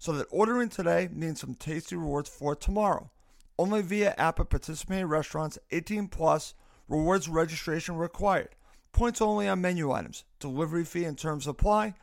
[0.00, 3.10] so that ordering today means some tasty rewards for tomorrow.
[3.58, 6.54] Only via app at participating restaurants 18 plus,
[6.88, 8.56] rewards registration required.
[8.92, 10.24] Points only on menu items.
[10.40, 11.94] Delivery fee and terms apply.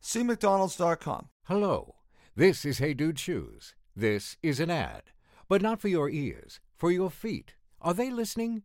[0.00, 1.28] See McDonald's.com.
[1.44, 1.96] Hello,
[2.36, 3.74] this is Hey Dude Shoes.
[3.96, 5.10] This is an ad,
[5.48, 7.54] but not for your ears, for your feet.
[7.82, 8.62] Are they listening?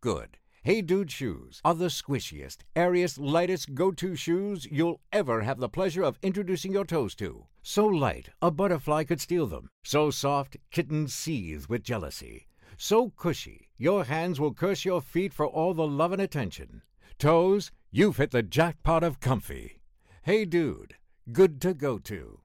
[0.00, 0.38] Good.
[0.62, 5.70] Hey Dude shoes are the squishiest, airiest, lightest go to shoes you'll ever have the
[5.70, 7.46] pleasure of introducing your toes to.
[7.62, 9.70] So light, a butterfly could steal them.
[9.82, 12.46] So soft, kittens seethe with jealousy.
[12.76, 16.82] So cushy, your hands will curse your feet for all the love and attention.
[17.18, 19.80] Toes, you've hit the jackpot of comfy.
[20.24, 20.96] Hey Dude,
[21.32, 22.40] good to go to.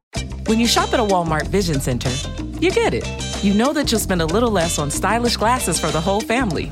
[0.45, 2.11] When you shop at a Walmart Vision Center,
[2.61, 3.05] you get it.
[3.43, 6.71] You know that you'll spend a little less on stylish glasses for the whole family.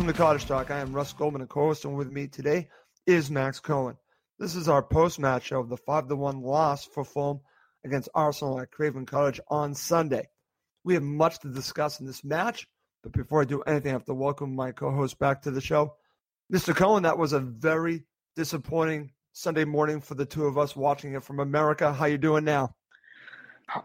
[0.00, 0.70] Welcome to Cottage Talk.
[0.70, 2.68] I am Russ Goldman, co-host, and with me today
[3.06, 3.98] is Max Cohen.
[4.38, 7.40] This is our post-match show of the five to one loss for Fulham
[7.84, 10.26] against Arsenal at Craven Cottage on Sunday.
[10.84, 12.66] We have much to discuss in this match,
[13.02, 15.96] but before I do anything, I have to welcome my co-host back to the show,
[16.50, 16.74] Mr.
[16.74, 17.02] Cohen.
[17.02, 18.04] That was a very
[18.36, 21.92] disappointing Sunday morning for the two of us watching it from America.
[21.92, 22.74] How you doing now?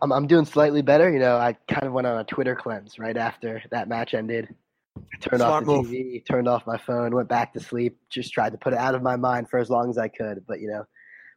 [0.02, 1.12] I'm doing slightly better.
[1.12, 4.56] You know, I kind of went on a Twitter cleanse right after that match ended
[4.98, 5.88] I turned Smart off the move.
[5.88, 7.98] TV, turned off my phone, went back to sleep.
[8.10, 10.46] Just tried to put it out of my mind for as long as I could.
[10.48, 10.86] But you know,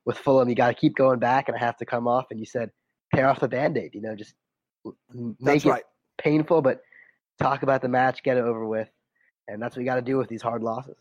[0.05, 2.27] with Fulham, you got to keep going back, and I have to come off.
[2.31, 2.71] And you said,
[3.15, 3.95] tear off the band-aid.
[3.95, 4.35] You know, just
[5.13, 5.85] make that's it right.
[6.19, 6.83] painful, but
[7.39, 8.89] talk about the match, get it over with,
[9.47, 10.97] and that's what you got to do with these hard losses.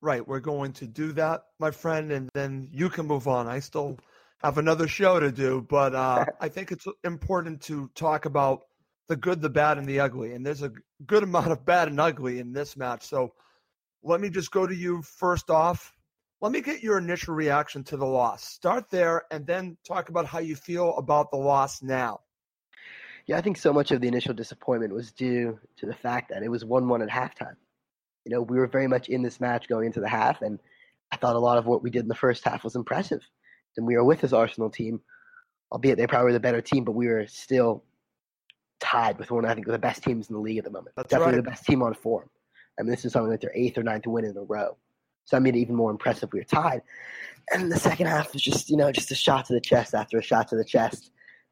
[0.00, 3.48] Right, we're going to do that, my friend, and then you can move on.
[3.48, 3.98] I still
[4.42, 8.62] have another show to do, but uh, I think it's important to talk about
[9.08, 10.34] the good, the bad, and the ugly.
[10.34, 10.72] And there's a
[11.06, 13.06] good amount of bad and ugly in this match.
[13.06, 13.32] So
[14.02, 15.92] let me just go to you first off.
[16.40, 18.44] Let me get your initial reaction to the loss.
[18.44, 22.20] Start there and then talk about how you feel about the loss now.
[23.26, 26.42] Yeah, I think so much of the initial disappointment was due to the fact that
[26.42, 27.56] it was 1 1 at halftime.
[28.24, 30.58] You know, we were very much in this match going into the half, and
[31.12, 33.20] I thought a lot of what we did in the first half was impressive.
[33.76, 35.00] And we were with this Arsenal team,
[35.72, 37.84] albeit they probably were the better team, but we were still
[38.80, 40.94] tied with one, I think, the best teams in the league at the moment.
[40.96, 41.44] That's Definitely right.
[41.44, 42.28] the best team on form.
[42.78, 44.76] I mean, this is something that they're eighth or ninth win in a row.
[45.24, 46.32] So I made it even more impressive.
[46.32, 46.82] We were tied.
[47.52, 50.18] And the second half was just, you know, just a shot to the chest after
[50.18, 51.10] a shot to the chest.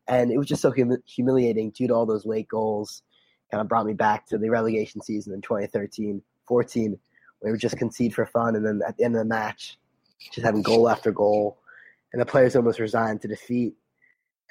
[0.09, 3.03] And it was just so hum- humiliating due to all those late goals.
[3.51, 6.91] Kind of brought me back to the relegation season in 2013 14,
[7.41, 8.57] where we would just concede for fun.
[8.57, 9.79] And then at the end of the match,
[10.33, 11.59] just having goal after goal.
[12.13, 13.75] And the players almost resigned to defeat.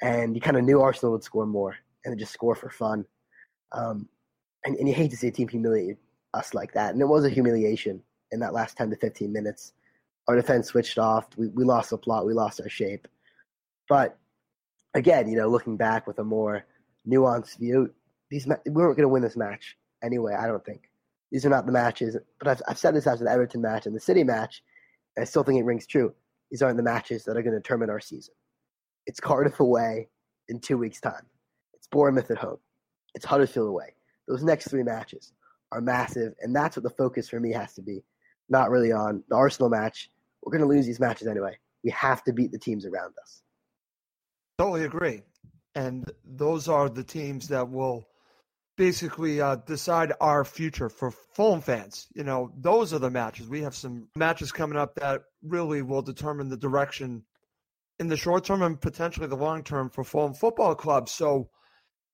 [0.02, 3.04] And you kind of knew Arsenal would score more and then just score for fun.
[3.72, 4.08] Um,
[4.64, 5.96] and, and you hate to see a team humiliate
[6.32, 6.92] us like that.
[6.92, 8.00] And it was a humiliation
[8.30, 9.72] in that last 10 to 15 minutes.
[10.28, 11.26] Our defense switched off.
[11.36, 12.24] We, we lost the plot.
[12.24, 13.08] We lost our shape.
[13.88, 14.16] But
[14.94, 16.64] again, you know, looking back with a more
[17.08, 17.92] nuanced view,
[18.30, 20.34] these we weren't going to win this match anyway.
[20.34, 20.88] I don't think
[21.30, 22.16] these are not the matches.
[22.38, 24.62] But I've I've said this after the Everton match and the City match,
[25.16, 26.12] and I still think it rings true.
[26.50, 28.34] These aren't the matches that are going to determine our season.
[29.06, 30.08] It's Cardiff away
[30.48, 31.22] in two weeks' time.
[31.86, 32.58] It's Bournemouth at home.
[33.14, 33.94] It's Huddersfield away.
[34.26, 35.32] Those next three matches
[35.70, 38.02] are massive, and that's what the focus for me has to be.
[38.48, 40.10] Not really on the Arsenal match.
[40.42, 41.58] We're going to lose these matches anyway.
[41.84, 43.42] We have to beat the teams around us.
[44.58, 45.22] Totally agree.
[45.76, 48.08] And those are the teams that will
[48.76, 52.08] basically uh, decide our future for Fulham fans.
[52.14, 53.48] You know, those are the matches.
[53.48, 57.24] We have some matches coming up that really will determine the direction
[58.00, 61.08] in the short term and potentially the long term for Fulham Football Club.
[61.08, 61.48] So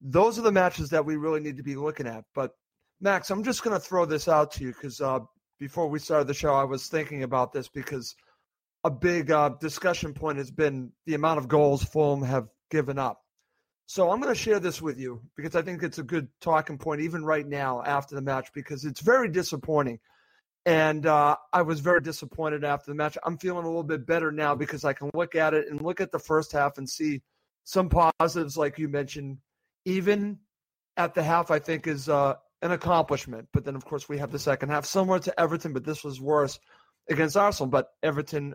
[0.03, 2.25] those are the matches that we really need to be looking at.
[2.35, 2.53] But
[3.01, 5.21] Max, I'm just going to throw this out to you because uh,
[5.59, 8.15] before we started the show, I was thinking about this because
[8.85, 13.21] a big uh, discussion point has been the amount of goals Fulham have given up.
[13.87, 16.79] So I'm going to share this with you because I think it's a good talking
[16.79, 20.01] point, even right now after the match, because it's very disappointing.
[20.65, 23.19] And uh, I was very disappointed after the match.
[23.25, 26.01] I'm feeling a little bit better now because I can look at it and look
[26.01, 27.21] at the first half and see
[27.65, 29.39] some positives, like you mentioned.
[29.85, 30.39] Even
[30.97, 33.49] at the half, I think is uh, an accomplishment.
[33.53, 36.21] But then, of course, we have the second half, similar to Everton, but this was
[36.21, 36.59] worse
[37.09, 37.71] against Arsenal.
[37.71, 38.55] But Everton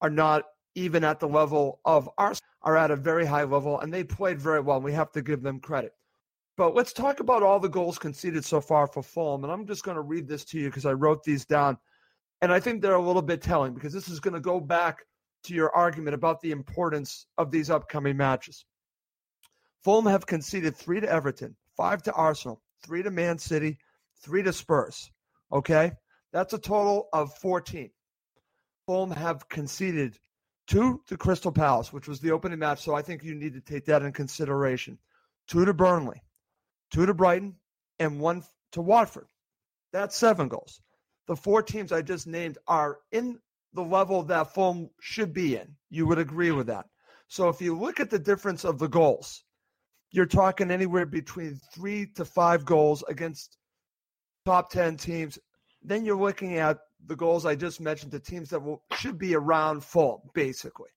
[0.00, 0.44] are not
[0.74, 4.40] even at the level of Arsenal, are at a very high level, and they played
[4.40, 4.76] very well.
[4.76, 5.92] And We have to give them credit.
[6.56, 9.44] But let's talk about all the goals conceded so far for Fulham.
[9.44, 11.78] And I'm just going to read this to you because I wrote these down.
[12.42, 15.04] And I think they're a little bit telling because this is going to go back
[15.44, 18.66] to your argument about the importance of these upcoming matches.
[19.82, 23.78] Fulham have conceded three to Everton, five to Arsenal, three to Man City,
[24.22, 25.10] three to Spurs.
[25.50, 25.92] Okay?
[26.32, 27.90] That's a total of 14.
[28.86, 30.18] Fulham have conceded
[30.66, 32.82] two to Crystal Palace, which was the opening match.
[32.82, 34.98] So I think you need to take that in consideration.
[35.48, 36.22] Two to Burnley,
[36.92, 37.56] two to Brighton,
[37.98, 39.26] and one to Watford.
[39.92, 40.80] That's seven goals.
[41.26, 43.38] The four teams I just named are in
[43.72, 45.76] the level that Fulham should be in.
[45.88, 46.86] You would agree with that.
[47.28, 49.44] So if you look at the difference of the goals,
[50.12, 53.56] you're talking anywhere between three to five goals against
[54.44, 55.38] top 10 teams.
[55.82, 59.34] Then you're looking at the goals I just mentioned to teams that will, should be
[59.34, 60.90] around Fulham, basically.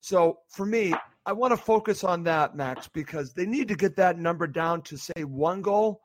[0.00, 0.94] So for me,
[1.26, 4.82] I want to focus on that, Max, because they need to get that number down
[4.82, 6.00] to say one goal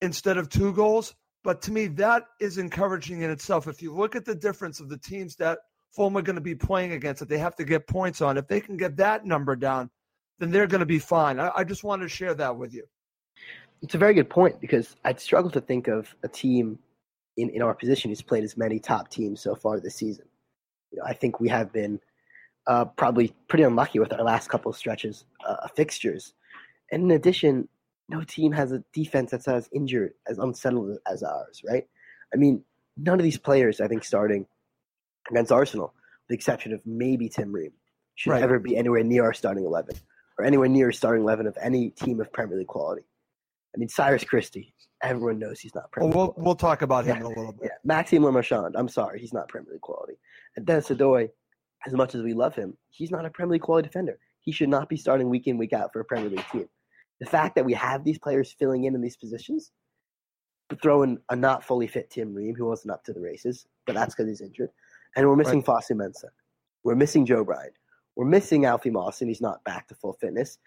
[0.00, 1.14] instead of two goals.
[1.42, 3.66] But to me, that is encouraging in itself.
[3.66, 5.58] If you look at the difference of the teams that
[5.90, 8.46] Fulham are going to be playing against, that they have to get points on, if
[8.48, 9.90] they can get that number down,
[10.38, 11.40] then they're going to be fine.
[11.40, 12.84] I, I just wanted to share that with you.
[13.82, 16.78] It's a very good point because I'd struggle to think of a team
[17.36, 20.26] in, in our position who's played as many top teams so far this season.
[20.90, 22.00] You know, I think we have been
[22.66, 26.32] uh, probably pretty unlucky with our last couple of stretches uh, fixtures.
[26.90, 27.68] And in addition,
[28.08, 31.86] no team has a defense that's as injured, as unsettled as ours, right?
[32.32, 32.64] I mean,
[32.96, 34.46] none of these players, I think, starting
[35.30, 37.72] against Arsenal, with the exception of maybe Tim Ream,
[38.14, 38.42] should right.
[38.42, 39.96] ever be anywhere near our starting 11
[40.38, 43.02] or anywhere near a starting 11 of any team of Premier League quality.
[43.74, 46.34] I mean, Cyrus Christie, everyone knows he's not Premier well, League.
[46.36, 47.20] We'll, we'll talk about him yeah.
[47.20, 47.64] in a little bit.
[47.64, 47.76] Yeah.
[47.84, 50.14] Maxime Le Marchand, I'm sorry, he's not Premier League quality.
[50.56, 51.28] And Denis Odoi,
[51.86, 54.18] as much as we love him, he's not a Premier League quality defender.
[54.40, 56.68] He should not be starting week in, week out for a Premier League team.
[57.20, 59.72] The fact that we have these players filling in in these positions,
[60.82, 64.14] throwing a not fully fit Tim Ream, who wasn't up to the races, but that's
[64.14, 64.70] because he's injured,
[65.16, 65.82] and we're missing right.
[65.82, 66.30] Fosu Mensah.
[66.84, 67.70] We're missing Joe Bryan.
[68.16, 69.28] We're missing Alfie Mawson.
[69.28, 70.58] He's not back to full fitness.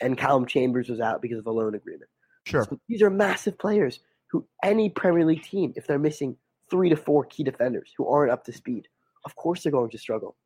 [0.00, 2.10] And Callum Chambers was out because of a loan agreement.
[2.44, 2.64] Sure.
[2.64, 4.00] So these are massive players
[4.30, 6.36] who any Premier League team, if they're missing
[6.70, 8.86] three to four key defenders who aren't up to speed,
[9.24, 10.36] of course they're going to struggle.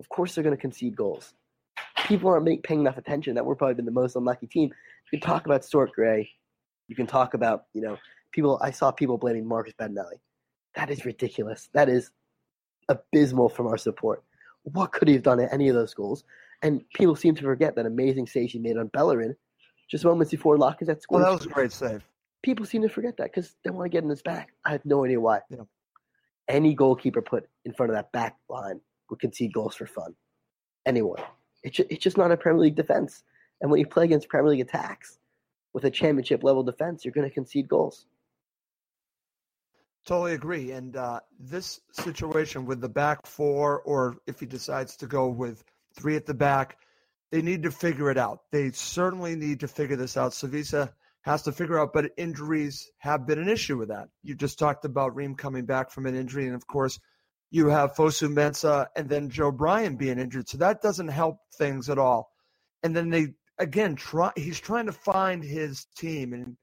[0.00, 1.34] Of course they're going to concede goals.
[2.06, 4.70] People aren't make, paying enough attention that we're probably been the most unlucky team.
[5.10, 6.30] You can talk about Stuart Gray.
[6.88, 7.96] You can talk about, you know,
[8.32, 8.58] people.
[8.62, 10.18] I saw people blaming Marcus Bettinelli.
[10.74, 11.68] That is ridiculous.
[11.74, 12.10] That is
[12.88, 14.22] abysmal from our support.
[14.72, 16.24] What could he have done at any of those goals?
[16.62, 19.36] And people seem to forget that amazing save he made on Bellerin
[19.88, 21.22] just moments before Lacazette scored.
[21.22, 22.02] Well, that was a great save.
[22.42, 24.50] People seem to forget that because they want to get in his back.
[24.64, 25.40] I have no idea why.
[25.50, 25.62] Yeah.
[26.48, 30.14] Any goalkeeper put in front of that back line would concede goals for fun.
[30.86, 31.20] Anyone.
[31.62, 33.24] It's, it's just not a Premier League defense.
[33.60, 35.18] And when you play against Premier League attacks
[35.72, 38.06] with a championship level defense, you're going to concede goals.
[40.08, 40.70] Totally agree.
[40.70, 45.62] And uh, this situation with the back four, or if he decides to go with
[45.94, 46.78] three at the back,
[47.30, 48.40] they need to figure it out.
[48.50, 50.32] They certainly need to figure this out.
[50.32, 54.08] Slavisa has to figure out, but injuries have been an issue with that.
[54.22, 56.98] You just talked about Ream coming back from an injury, and of course,
[57.50, 60.48] you have Fosu Mensah and then Joe Bryan being injured.
[60.48, 62.30] So that doesn't help things at all.
[62.82, 66.56] And then they again try he's trying to find his team and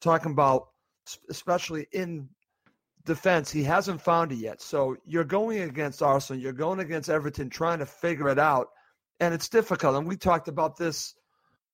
[0.00, 0.68] talking about
[1.28, 2.28] especially in
[3.04, 4.60] defense, he hasn't found it yet.
[4.60, 8.68] So you're going against Arsenal, you're going against Everton, trying to figure it out,
[9.20, 9.96] and it's difficult.
[9.96, 11.14] And we talked about this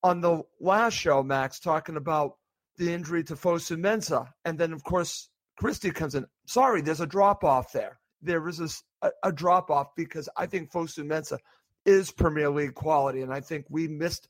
[0.03, 2.37] on the last show, Max, talking about
[2.77, 6.27] the injury to Fosu Mensah, and then of course Christie comes in.
[6.47, 7.99] Sorry, there's a drop off there.
[8.23, 11.39] There is a, a drop off because I think Fosu Mensah
[11.85, 14.29] is Premier League quality, and I think we missed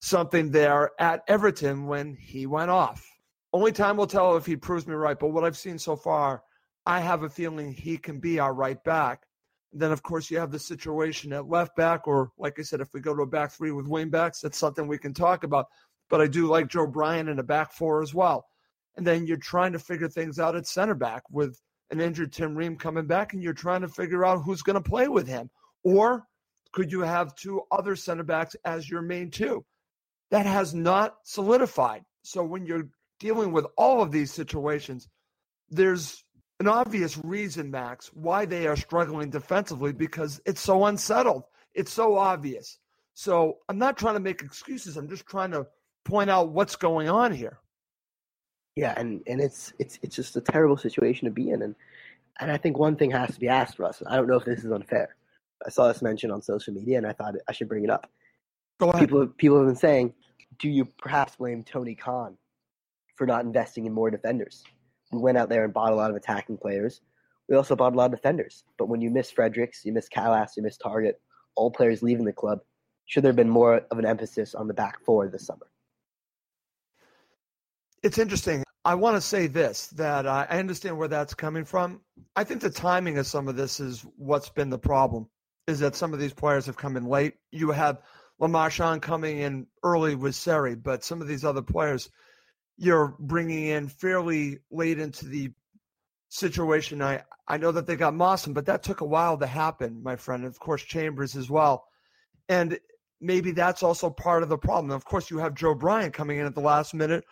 [0.00, 3.06] something there at Everton when he went off.
[3.52, 5.18] Only time will tell if he proves me right.
[5.18, 6.42] But what I've seen so far,
[6.86, 9.24] I have a feeling he can be our right back.
[9.72, 12.80] And then, of course, you have the situation at left back, or like I said,
[12.80, 15.44] if we go to a back three with wing backs, that's something we can talk
[15.44, 15.66] about.
[16.10, 18.46] But I do like Joe Bryan in a back four as well.
[18.96, 21.58] And then you're trying to figure things out at center back with
[21.90, 24.90] an injured Tim Ream coming back, and you're trying to figure out who's going to
[24.90, 25.50] play with him.
[25.84, 26.24] Or
[26.72, 29.64] could you have two other center backs as your main two?
[30.30, 32.02] That has not solidified.
[32.22, 32.88] So when you're
[33.22, 35.08] dealing with all of these situations,
[35.70, 36.24] there's
[36.58, 41.44] an obvious reason, Max, why they are struggling defensively because it's so unsettled.
[41.72, 42.78] It's so obvious.
[43.14, 44.96] So I'm not trying to make excuses.
[44.96, 45.68] I'm just trying to
[46.04, 47.58] point out what's going on here.
[48.74, 51.74] Yeah, and, and it's it's it's just a terrible situation to be in, and
[52.40, 54.02] and I think one thing has to be asked, Russ.
[54.06, 55.14] I don't know if this is unfair.
[55.64, 58.10] I saw this mentioned on social media, and I thought I should bring it up.
[58.80, 59.08] Go ahead.
[59.08, 60.14] People people have been saying,
[60.58, 62.38] do you perhaps blame Tony Khan
[63.22, 64.64] for not investing in more defenders.
[65.12, 67.00] We went out there and bought a lot of attacking players.
[67.48, 68.64] We also bought a lot of defenders.
[68.76, 71.20] But when you miss Fredericks, you miss Kalas, you miss Target,
[71.54, 72.62] all players leaving the club,
[73.06, 75.68] should there have been more of an emphasis on the back four this summer?
[78.02, 78.64] It's interesting.
[78.84, 82.00] I want to say this that I understand where that's coming from.
[82.34, 85.28] I think the timing of some of this is what's been the problem,
[85.68, 87.34] is that some of these players have come in late.
[87.52, 88.02] You have
[88.40, 92.10] Le Marchand coming in early with Seri, but some of these other players–
[92.76, 95.52] you're bringing in fairly late into the
[96.28, 97.02] situation.
[97.02, 100.16] I, I know that they got Mawson, but that took a while to happen, my
[100.16, 100.44] friend.
[100.44, 101.84] And of course, Chambers as well.
[102.48, 102.78] And
[103.20, 104.90] maybe that's also part of the problem.
[104.90, 107.24] Of course, you have Joe Bryan coming in at the last minute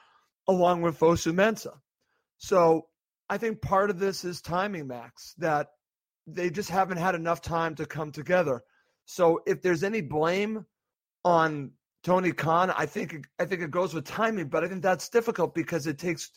[0.49, 1.79] along with Fosu Mensah.
[2.39, 2.87] So
[3.29, 5.69] I think part of this is timing, Max, that
[6.27, 8.63] they just haven't had enough time to come together.
[9.05, 10.67] So if there's any blame
[11.25, 15.09] on Tony Khan, I think I think it goes with timing, but I think that's
[15.09, 16.31] difficult because it takes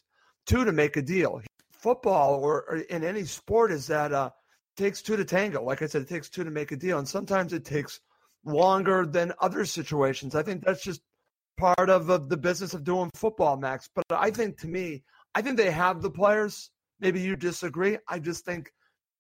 [0.46, 1.41] two to make a deal.
[1.72, 4.29] Football or, or in any sport is that uh,
[4.77, 5.63] takes two to tango.
[5.63, 8.00] Like I said, it takes two to make a deal, and sometimes it takes
[8.46, 10.36] longer than other situations.
[10.36, 11.01] I think that's just
[11.58, 13.89] part of uh, the business of doing football, Max.
[13.93, 15.03] But I think to me,
[15.36, 16.72] I think they have the players.
[17.00, 17.98] Maybe you disagree.
[18.08, 18.72] I just think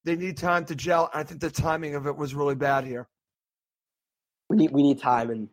[0.03, 1.09] they need time to gel.
[1.13, 3.07] And I think the timing of it was really bad here.
[4.49, 5.49] We need we need time, and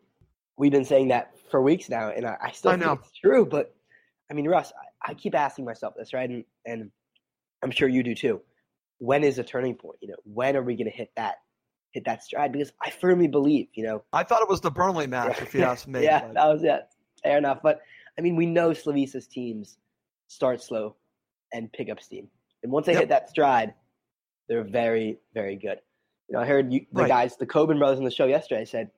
[0.61, 2.93] we've been saying that for weeks now, and I, I still I think know.
[2.93, 3.47] it's true.
[3.47, 3.75] But
[4.31, 6.29] I mean, Russ, I, I, keep asking myself this, right?
[6.29, 6.91] And and
[7.65, 8.41] I'm sure you do too.
[8.99, 9.99] When is a turning point?
[10.03, 11.37] You know, when are we going to hit that
[11.93, 12.53] hit that stride?
[12.53, 15.41] Because I firmly believe, you know, I thought it was the Burnley match.
[15.41, 16.83] if you ask me, yeah, that was it.
[17.25, 17.61] Fair enough.
[17.63, 17.81] But
[18.19, 19.79] I mean, we know Slavisa's teams
[20.29, 20.95] start slow
[21.53, 22.29] and pick up steam,
[22.63, 23.01] and once they yep.
[23.01, 23.73] hit that stride,
[24.49, 25.79] they're very, very good.
[26.29, 27.09] You know, I heard you, the right.
[27.09, 28.91] guys, the Coben brothers on the show yesterday said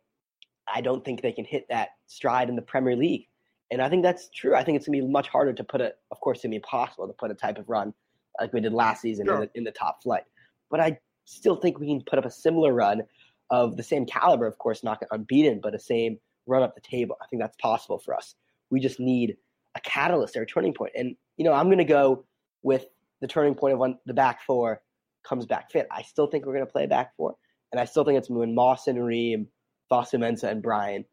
[0.68, 3.26] I don't think they can hit that stride in the Premier League.
[3.70, 4.54] And I think that's true.
[4.54, 6.50] I think it's going to be much harder to put a, of course, it's going
[6.50, 7.94] to be impossible to put a type of run
[8.40, 9.34] like we did last season sure.
[9.34, 10.24] in, the, in the top flight.
[10.70, 13.02] But I still think we can put up a similar run
[13.50, 17.16] of the same caliber, of course, not unbeaten, but a same run up the table.
[17.22, 18.34] I think that's possible for us.
[18.70, 19.36] We just need
[19.74, 20.92] a catalyst or a turning point.
[20.96, 22.24] And, you know, I'm going to go
[22.62, 22.86] with
[23.20, 24.82] the turning point of when the back four
[25.26, 25.86] comes back fit.
[25.90, 27.36] I still think we're going to play back four.
[27.70, 29.46] And I still think it's when Mawson Ream,
[29.92, 31.04] Fosu Mensah and Bryan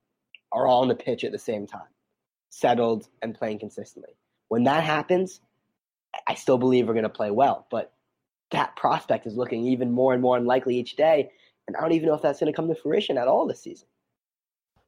[0.53, 1.81] are all on the pitch at the same time,
[2.49, 4.13] settled and playing consistently.
[4.47, 5.41] When that happens,
[6.25, 7.91] I still believe we're going to play well, but
[8.51, 11.29] that prospect is looking even more and more unlikely each day.
[11.67, 13.61] And I don't even know if that's going to come to fruition at all this
[13.61, 13.87] season.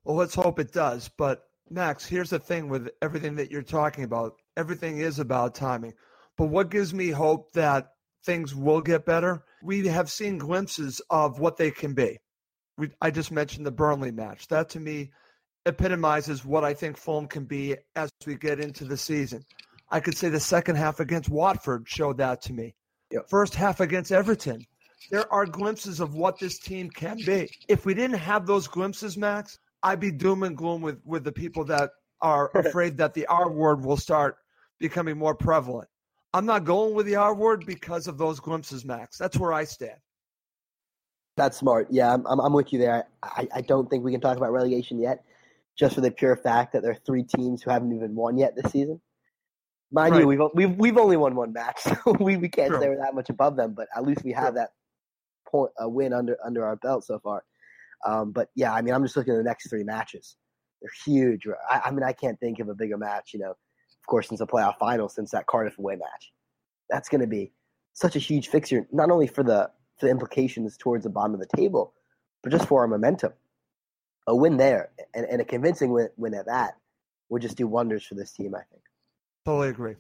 [0.06, 1.10] Well, let's hope it does.
[1.10, 5.94] But Max, here's the thing with everything that you're talking about everything is about timing.
[6.38, 7.92] But what gives me hope that
[8.24, 9.44] things will get better?
[9.62, 12.18] We have seen glimpses of what they can be
[12.82, 14.48] we, I just mentioned the Burnley match.
[14.48, 15.12] That to me
[15.68, 19.46] epitomizes what I think Fulham can be as we get into the season.
[19.92, 22.74] I could say the second half against Watford showed that to me.
[23.12, 23.30] Yep.
[23.30, 24.66] First half against Everton.
[25.12, 27.52] There are glimpses of what this team can be.
[27.68, 31.32] If we didn't have those glimpses, Max, I'd be doom and gloom with, with the
[31.32, 34.38] people that are afraid that the R word will start
[34.80, 35.88] becoming more prevalent.
[36.34, 39.20] I'm not going with the R word because of those glimpses, Max.
[39.20, 40.00] That's where I stand.
[41.38, 41.88] That's smart.
[41.90, 43.08] Yeah, I'm, I'm with you there.
[43.24, 45.24] I, I don't think we can talk about relegation yet,
[45.78, 48.56] just for the pure fact that there are three teams who haven't even won yet
[48.56, 49.00] this season.
[49.92, 50.22] Mind Right.
[50.22, 52.80] you, we've we've we've only won one match, so we, we can't True.
[52.80, 53.74] say we're that much above them.
[53.74, 54.70] But at least we have that
[55.48, 57.44] point a win under under our belt so far.
[58.06, 60.36] Um, but yeah, I mean, I'm just looking at the next three matches.
[60.82, 61.44] They're huge.
[61.70, 63.32] I, I mean, I can't think of a bigger match.
[63.34, 66.32] You know, of course, since the playoff final, since that Cardiff away match,
[66.90, 67.52] that's going to be
[67.94, 69.70] such a huge fixture, not only for the
[70.02, 71.94] for the implications towards the bottom of the table,
[72.44, 73.32] but just for our momentum.
[74.28, 76.76] A win there and, and a convincing win, win at that
[77.30, 78.54] would just do wonders for this team.
[78.54, 78.82] I think.
[79.46, 79.96] Totally agree.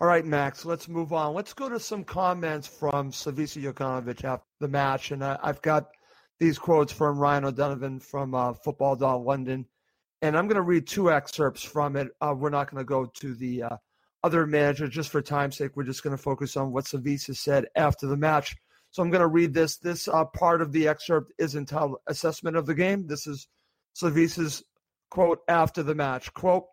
[0.00, 1.34] All right, Max, let's move on.
[1.34, 5.10] Let's go to some comments from Slavisa Jokanovic after the match.
[5.10, 5.90] And I, I've got
[6.38, 9.66] these quotes from Ryan O'Donovan from uh, Football London.
[10.22, 12.08] And I'm going to read two excerpts from it.
[12.20, 13.76] Uh, we're not going to go to the uh,
[14.22, 15.76] other manager just for time's sake.
[15.76, 18.56] We're just going to focus on what Slavisa said after the match.
[18.90, 19.76] So I'm going to read this.
[19.76, 23.06] This uh, part of the excerpt is entitled Assessment of the Game.
[23.06, 23.46] This is
[23.94, 24.64] Slavisa's
[25.10, 26.32] quote after the match.
[26.34, 26.64] Quote,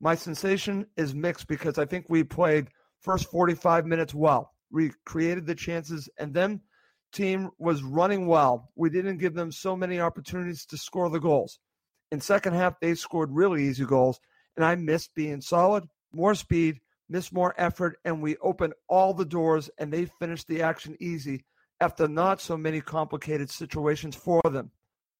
[0.00, 2.68] my sensation is mixed because I think we played
[3.00, 4.52] first 45 minutes well.
[4.70, 6.60] We created the chances and then
[7.12, 8.70] team was running well.
[8.74, 11.58] We didn't give them so many opportunities to score the goals.
[12.10, 14.20] In second half they scored really easy goals
[14.56, 19.24] and I missed being solid, more speed, missed more effort and we opened all the
[19.24, 21.44] doors and they finished the action easy
[21.84, 24.70] after not so many complicated situations for them.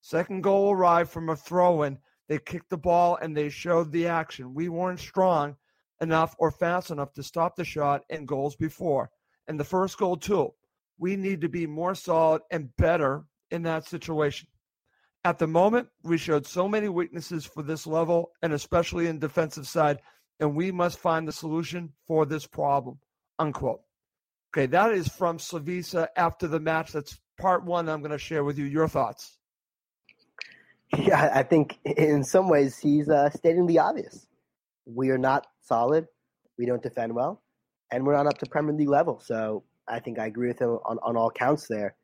[0.01, 4.07] Second goal arrived from a throw in they kicked the ball and they showed the
[4.07, 4.55] action.
[4.55, 5.57] We weren't strong
[6.01, 9.11] enough or fast enough to stop the shot and goals before.
[9.47, 10.55] And the first goal, too.
[10.97, 14.49] We need to be more solid and better in that situation.
[15.23, 19.67] At the moment, we showed so many weaknesses for this level and especially in defensive
[19.67, 19.99] side,
[20.41, 22.99] and we must find the solution for this problem.
[23.39, 23.84] Unquote.
[24.55, 26.93] Okay, that is from Slavisa after the match.
[26.93, 27.89] That's part one.
[27.89, 29.37] I'm going to share with you your thoughts.
[30.97, 34.29] Yeah, I think in some ways he's uh, stating the obvious.
[34.87, 36.07] We are not solid.
[36.57, 37.43] We don't defend well,
[37.91, 39.19] and we're not up to Premier League level.
[39.19, 41.97] So I think I agree with him on, on all counts there.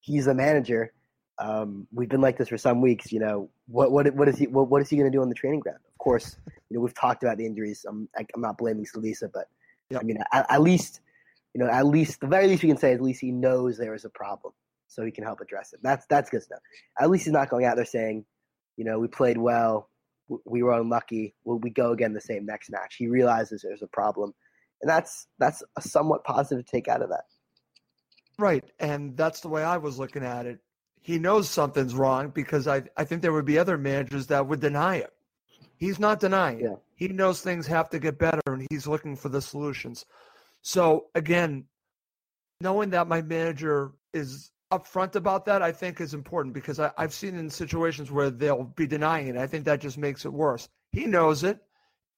[0.00, 0.94] He's a manager.
[1.38, 3.12] Um, we've been like this for some weeks.
[3.12, 5.28] You know, what what what is he what, what is he going to do on
[5.28, 5.80] the training ground?
[5.86, 6.34] Of course,
[6.70, 7.84] you know we've talked about the injuries.
[7.86, 9.48] I'm I- I'm not blaming Slavisa, but
[9.94, 11.02] I mean at, at least
[11.54, 13.94] you know at least the very least we can say at least he knows there
[13.94, 14.52] is a problem,
[14.88, 15.80] so he can help address it.
[15.82, 16.60] That's that's good stuff.
[16.98, 18.24] At least he's not going out there saying,
[18.76, 19.90] you know, we played well,
[20.44, 21.34] we were unlucky.
[21.44, 22.96] Will we go again the same next match?
[22.96, 24.34] He realizes there's a problem,
[24.82, 27.24] and that's that's a somewhat positive take out of that.
[28.40, 28.64] Right.
[28.78, 30.60] And that's the way I was looking at it.
[31.02, 34.60] He knows something's wrong because I, I think there would be other managers that would
[34.60, 35.12] deny it.
[35.76, 36.78] He's not denying it.
[36.94, 40.06] He knows things have to get better and he's looking for the solutions.
[40.62, 41.64] So, again,
[42.60, 47.14] knowing that my manager is upfront about that, I think is important because I, I've
[47.14, 49.36] seen in situations where they'll be denying it.
[49.36, 50.68] I think that just makes it worse.
[50.92, 51.60] He knows it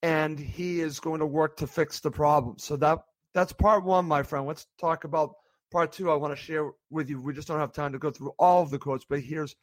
[0.03, 2.59] and he is going to work to fix the problem.
[2.59, 2.99] So that
[3.35, 4.47] that's part one, my friend.
[4.47, 5.35] Let's talk about
[5.71, 6.11] part two.
[6.11, 7.21] I want to share with you.
[7.21, 9.57] We just don't have time to go through all of the quotes, but here's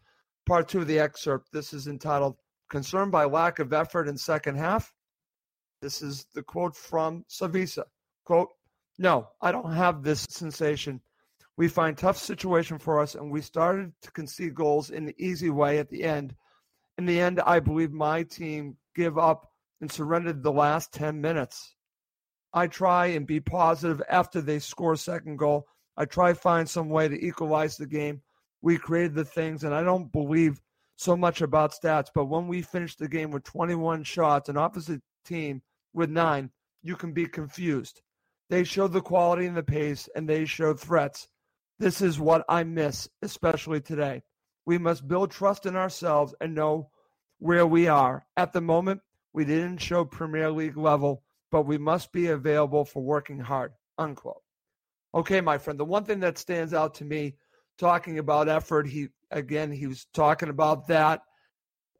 [0.47, 1.51] part two of the excerpt.
[1.51, 2.37] This is entitled
[2.69, 4.93] "Concerned by Lack of Effort in Second Half."
[5.81, 7.83] This is the quote from Slavisa.
[8.25, 8.49] Quote:
[9.01, 10.99] No, I don't have this sensation.
[11.55, 15.49] We find tough situation for us, and we started to concede goals in the easy
[15.49, 16.35] way at the end.
[16.97, 21.75] In the end, I believe my team give up and surrendered the last 10 minutes.
[22.53, 25.65] I try and be positive after they score second goal.
[25.95, 28.21] I try find some way to equalize the game.
[28.61, 30.59] We created the things, and I don't believe
[30.97, 35.01] so much about stats, but when we finish the game with 21 shots, an opposite
[35.23, 35.61] team
[35.93, 36.51] with nine,
[36.83, 38.01] you can be confused.
[38.49, 41.27] They showed the quality and the pace, and they showed threats.
[41.77, 44.23] This is what I miss, especially today.
[44.65, 46.89] We must build trust in ourselves and know
[47.37, 48.25] where we are.
[48.35, 49.01] At the moment,
[49.33, 53.73] we didn't show Premier League level, but we must be available for working hard.
[53.97, 54.41] Unquote.
[55.13, 55.79] Okay, my friend.
[55.79, 57.35] The one thing that stands out to me
[57.77, 61.21] talking about effort, he again he was talking about that.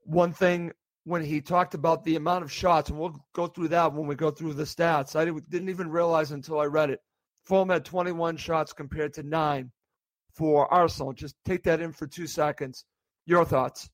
[0.04, 0.72] One thing
[1.10, 4.14] when he talked about the amount of shots, and we'll go through that when we
[4.14, 5.16] go through the stats.
[5.16, 7.02] I didn't even realize until I read it.
[7.46, 9.72] Fulham had 21 shots compared to nine
[10.36, 11.12] for Arsenal.
[11.14, 12.86] Just take that in for two seconds.
[13.26, 13.90] Your thoughts?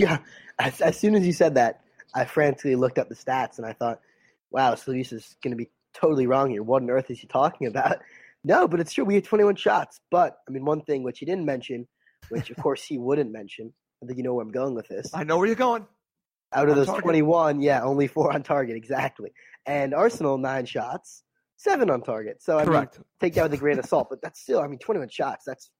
[0.00, 0.18] Yeah,
[0.58, 1.80] as, as soon as you said that,
[2.12, 4.00] I frantically looked up the stats and I thought,
[4.50, 6.64] wow, Slavis is going to be totally wrong here.
[6.64, 7.98] What on earth is he talking about?
[8.44, 9.04] No, but it's true.
[9.04, 10.00] We had 21 shots.
[10.12, 11.88] But, I mean, one thing which he didn't mention,
[12.28, 15.10] which of course he wouldn't mention, I think you know where I'm going with this.
[15.12, 15.84] I know where you're going.
[16.52, 17.02] Out of On those target.
[17.04, 19.30] 21, yeah, only four on target, exactly.
[19.66, 21.24] And Arsenal, nine shots,
[21.56, 22.42] seven on target.
[22.42, 22.98] So, I Correct.
[22.98, 24.08] mean, take that with a grain of salt.
[24.08, 25.70] But that's still, I mean, 21 shots, that's,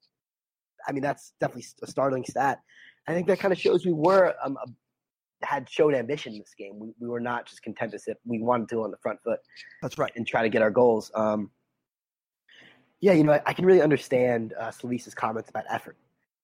[0.87, 2.61] I mean, that's definitely a startling stat.
[3.07, 4.69] I think that kind of shows we were um, a
[5.43, 6.79] had showed ambition in this game.
[6.79, 8.19] We, we were not just content to sit.
[8.25, 9.39] We wanted to on the front foot.
[9.83, 10.13] That's right.
[10.17, 11.11] And try to get our goals.
[11.15, 11.51] Um,
[13.01, 15.97] yeah, you know, I, I can really understand uh, Slavisa's comments about effort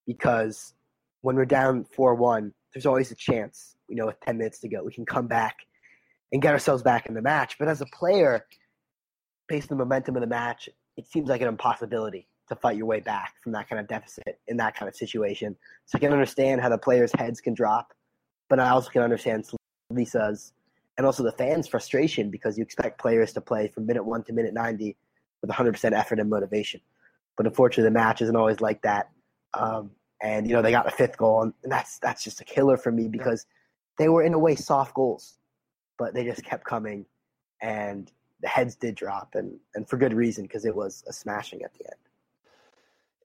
[0.07, 0.75] because
[1.23, 4.69] when we're down 4 1, there's always a chance, you know, with 10 minutes to
[4.69, 5.57] go, we can come back
[6.33, 7.57] and get ourselves back in the match.
[7.59, 8.47] But as a player,
[9.49, 12.87] based on the momentum of the match, it seems like an impossibility to fight your
[12.87, 15.57] way back from that kind of deficit in that kind of situation.
[15.87, 17.93] So I can understand how the players' heads can drop,
[18.49, 19.47] but I also can understand
[19.91, 20.53] Lisa's
[20.97, 24.33] and also the fans' frustration because you expect players to play from minute one to
[24.33, 24.97] minute 90
[25.41, 26.81] with 100% effort and motivation.
[27.37, 29.11] But unfortunately, the match isn't always like that.
[29.55, 29.91] Um,
[30.23, 32.91] and you know they got a fifth goal, and that's that's just a killer for
[32.91, 33.47] me because
[33.99, 35.39] they were in a way soft goals,
[35.99, 37.07] but they just kept coming,
[37.61, 41.63] and the heads did drop, and and for good reason because it was a smashing
[41.63, 42.01] at the end.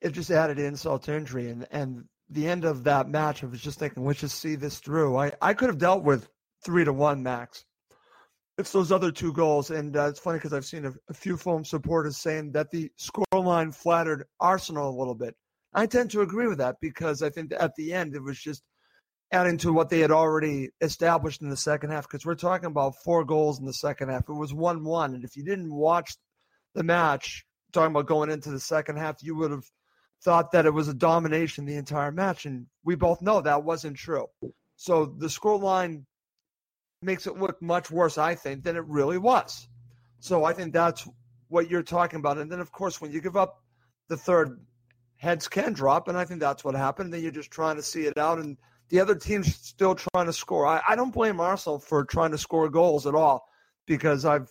[0.02, 3.60] It just added insult to injury, and and the end of that match, I was
[3.60, 5.16] just thinking, let's just see this through.
[5.16, 6.28] I I could have dealt with
[6.64, 7.64] three to one max.
[8.58, 11.36] It's those other two goals, and uh, it's funny because I've seen a, a few
[11.36, 15.34] Fulham supporters saying that the scoreline flattered Arsenal a little bit.
[15.72, 18.62] I tend to agree with that because I think at the end it was just
[19.32, 22.08] adding to what they had already established in the second half.
[22.08, 24.28] Because we're talking about four goals in the second half.
[24.28, 26.16] It was one-one, and if you didn't watch
[26.74, 29.64] the match, talking about going into the second half, you would have
[30.22, 33.96] thought that it was a domination the entire match, and we both know that wasn't
[33.96, 34.26] true.
[34.76, 36.06] So the score line
[37.02, 39.66] makes it look much worse, I think, than it really was.
[40.18, 41.08] So I think that's
[41.48, 42.38] what you're talking about.
[42.38, 43.62] And then, of course, when you give up
[44.08, 44.60] the third,
[45.16, 47.12] heads can drop, and I think that's what happened.
[47.12, 48.58] Then you're just trying to see it out, and
[48.90, 50.66] the other team's still trying to score.
[50.66, 53.46] I, I don't blame Arsenal for trying to score goals at all
[53.86, 54.50] because I've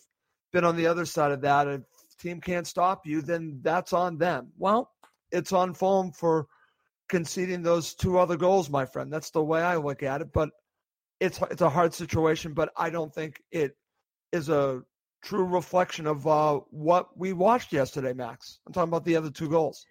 [0.52, 1.68] been on the other side of that.
[1.68, 1.82] If
[2.20, 4.52] team can't stop you, then that's on them.
[4.58, 4.92] Well,
[5.32, 6.48] it's on Fulham for
[7.08, 9.12] conceding those two other goals, my friend.
[9.12, 10.32] That's the way I look at it.
[10.34, 10.50] But
[11.20, 13.76] it's it's a hard situation, but I don't think it
[14.32, 14.82] is a
[15.22, 18.60] true reflection of uh, what we watched yesterday, Max.
[18.66, 19.86] I'm talking about the other two goals.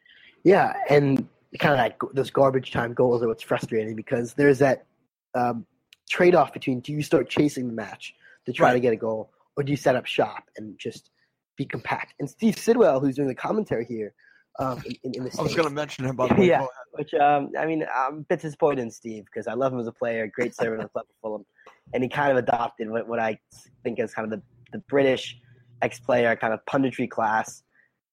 [0.44, 1.17] Yeah, and
[1.58, 4.86] kind of like those garbage time goals are what's frustrating because there's that
[5.34, 5.66] um,
[6.10, 8.14] trade off between do you start chasing the match
[8.46, 8.74] to try right.
[8.74, 11.10] to get a goal, or do you set up shop and just
[11.56, 12.14] be compact?
[12.18, 14.14] And Steve Sidwell, who's doing the commentary here,
[14.58, 16.48] um, in, in, the I was going to mention him, by the way.
[16.48, 19.78] Yeah, which um, I mean, I'm a bit disappointed in Steve because I love him
[19.78, 21.46] as a player, great servant of the club for Fulham,
[21.94, 23.38] and he kind of adopted what, what I
[23.84, 24.42] think is kind of the,
[24.72, 25.38] the British
[25.80, 27.62] ex-player kind of punditry class,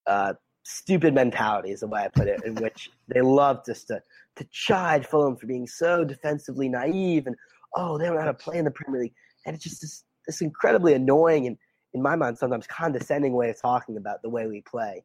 [0.06, 0.34] uh,
[0.66, 4.02] stupid mentality is the way I put it, in which they love just to
[4.36, 7.36] to chide Fulham for being so defensively naive and
[7.76, 9.14] oh they don't know how to play in the Premier League,
[9.46, 11.58] and it's just this, this incredibly annoying and
[11.94, 15.04] in my mind sometimes condescending way of talking about the way we play.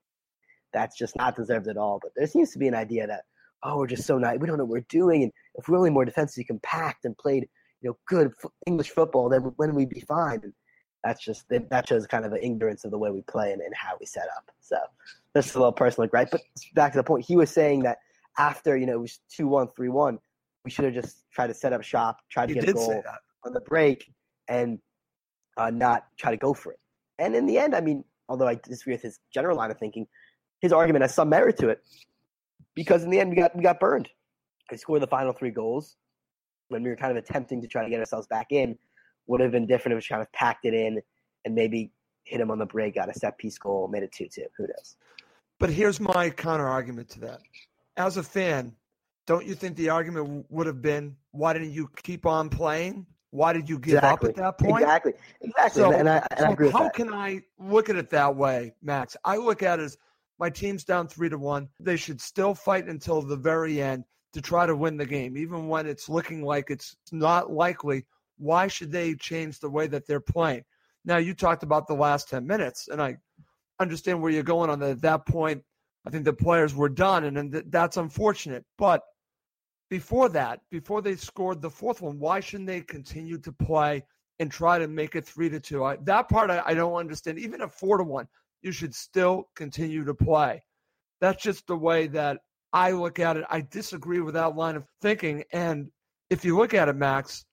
[0.73, 1.99] That's just not deserved at all.
[2.03, 3.25] But there seems to be an idea that
[3.63, 5.91] oh we're just so naive, we don't know what we're doing, and if we're only
[5.91, 7.49] more defensively compact and played
[7.83, 8.33] you know good
[8.67, 10.41] English football, then when we'd be fine.
[10.43, 10.53] And
[11.05, 13.75] that's just that shows kind of an ignorance of the way we play and, and
[13.75, 14.51] how we set up.
[14.61, 14.77] So
[15.35, 16.29] this is a little personal, right?
[16.31, 16.43] But
[16.75, 17.99] back to the point, he was saying that
[18.39, 20.19] after you know it was two one three one,
[20.65, 23.03] we should have just tried to set up shop, try to get a goal
[23.45, 24.13] on the break,
[24.49, 24.79] and
[25.57, 26.79] uh, not try to go for it.
[27.19, 30.07] And in the end, I mean, although I disagree with his general line of thinking,
[30.61, 31.83] his argument has some merit to it
[32.75, 34.09] because in the end we got we got burned.
[34.71, 35.97] We scored the final three goals
[36.69, 38.79] when we were kind of attempting to try to get ourselves back in.
[39.27, 41.01] Would have been different if we kind of packed it in
[41.45, 41.93] and maybe
[42.25, 44.47] hit him on the break, got a set piece goal, made it two two.
[44.57, 44.97] Who knows?
[45.61, 47.43] But here's my counter argument to that.
[47.97, 48.75] As a fan,
[49.27, 53.07] don't you think the argument would have been, why didn't you keep on playing?
[53.31, 54.31] Why did you give exactly.
[54.31, 54.83] up at that point?
[54.83, 55.13] Exactly.
[55.43, 55.83] Exactly.
[55.83, 56.95] So, and I, and I agree how that.
[56.95, 59.17] can I look at it that way, Max?
[59.25, 59.99] I look at it as
[60.39, 61.69] my team's down three to one.
[61.79, 65.69] They should still fight until the very end to try to win the game, even
[65.69, 68.07] when it's looking like it's not likely.
[68.39, 70.65] Why should they change the way that they're playing?
[71.05, 73.19] Now, you talked about the last 10 minutes, and I
[73.81, 74.91] understand where you're going on that.
[74.91, 75.63] At that point,
[76.07, 78.65] I think the players were done, and, and that's unfortunate.
[78.79, 79.03] But
[79.89, 84.05] before that, before they scored the fourth one, why shouldn't they continue to play
[84.39, 85.85] and try to make it three to two?
[85.85, 87.39] I, that part I, I don't understand.
[87.39, 88.29] Even at four to one,
[88.63, 90.63] you should still continue to play.
[91.21, 92.39] That's just the way that
[92.73, 93.45] I look at it.
[93.51, 95.45] I disagree with that line of thinking.
[95.53, 95.91] And
[96.31, 97.45] if you look at it, Max,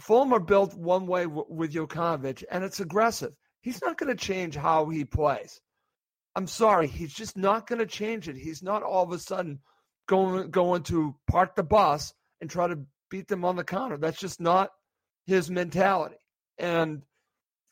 [0.00, 3.36] Fulham are built one way w- with Jokanovic, and it's aggressive.
[3.66, 5.60] He's not going to change how he plays.
[6.36, 8.36] I'm sorry, he's just not going to change it.
[8.36, 9.58] He's not all of a sudden
[10.06, 12.78] going going to park the bus and try to
[13.10, 13.96] beat them on the counter.
[13.96, 14.70] That's just not
[15.26, 16.14] his mentality.
[16.58, 17.02] And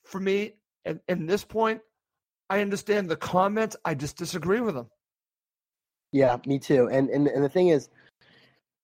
[0.04, 0.54] for me,
[0.85, 1.80] at, at this point,
[2.50, 3.76] I understand the comments.
[3.85, 4.88] I just disagree with them.
[6.11, 6.88] Yeah, me too.
[6.88, 7.88] And and and the thing is,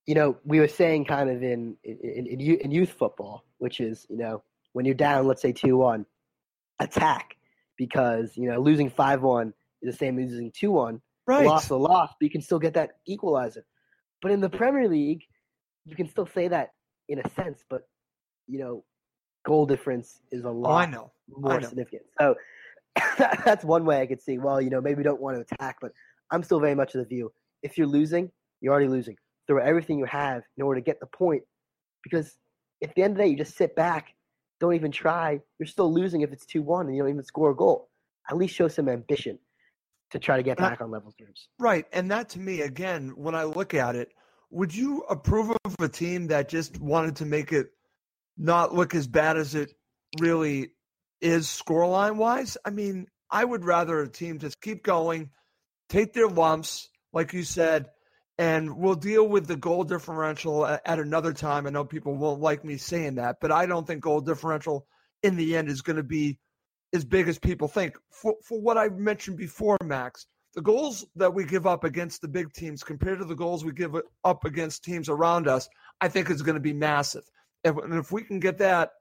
[0.06, 4.06] you know, we were saying kind of in in, in, in youth football, which is
[4.08, 4.44] you know
[4.74, 6.06] when you're down, let's say two one,
[6.80, 7.36] attack
[7.76, 11.00] because you know losing five one is the same as losing two one.
[11.26, 11.46] Right.
[11.46, 13.64] Loss a loss, but you can still get that equalizer.
[14.20, 15.22] But in the Premier League,
[15.84, 16.70] you can still say that
[17.08, 17.82] in a sense, but
[18.48, 18.84] you know,
[19.46, 21.12] goal difference is a lot oh, I know.
[21.28, 21.68] more I know.
[21.68, 22.02] significant.
[22.18, 22.34] So
[23.18, 24.38] that's one way I could see.
[24.38, 25.92] Well, you know, maybe we don't want to attack, but
[26.32, 29.16] I'm still very much of the view if you're losing, you're already losing.
[29.46, 31.42] Throw everything you have in order to get the point,
[32.02, 32.36] because
[32.82, 34.14] at the end of the day, you just sit back,
[34.60, 35.40] don't even try.
[35.58, 37.88] You're still losing if it's two one and you don't even score a goal.
[38.30, 39.38] At least show some ambition
[40.10, 41.48] to try to get back on level terms.
[41.58, 41.86] Right.
[41.92, 44.12] And that to me, again, when I look at it,
[44.50, 47.68] would you approve of a team that just wanted to make it
[48.36, 49.72] not look as bad as it
[50.18, 50.70] really
[51.20, 52.56] is scoreline wise?
[52.64, 55.30] I mean, I would rather a team just keep going,
[55.88, 57.86] take their lumps, like you said,
[58.40, 61.66] and we'll deal with the goal differential at, another time.
[61.66, 64.86] I know people won't like me saying that, but I don't think goal differential
[65.22, 66.38] in the end is going to be
[66.94, 67.98] as big as people think.
[68.10, 70.24] For, for what I mentioned before, Max,
[70.54, 73.72] the goals that we give up against the big teams compared to the goals we
[73.72, 75.68] give up against teams around us,
[76.00, 77.24] I think is going to be massive.
[77.62, 78.92] And if we can get that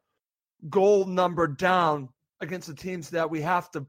[0.70, 2.10] goal number down
[2.42, 3.86] against the teams that we have to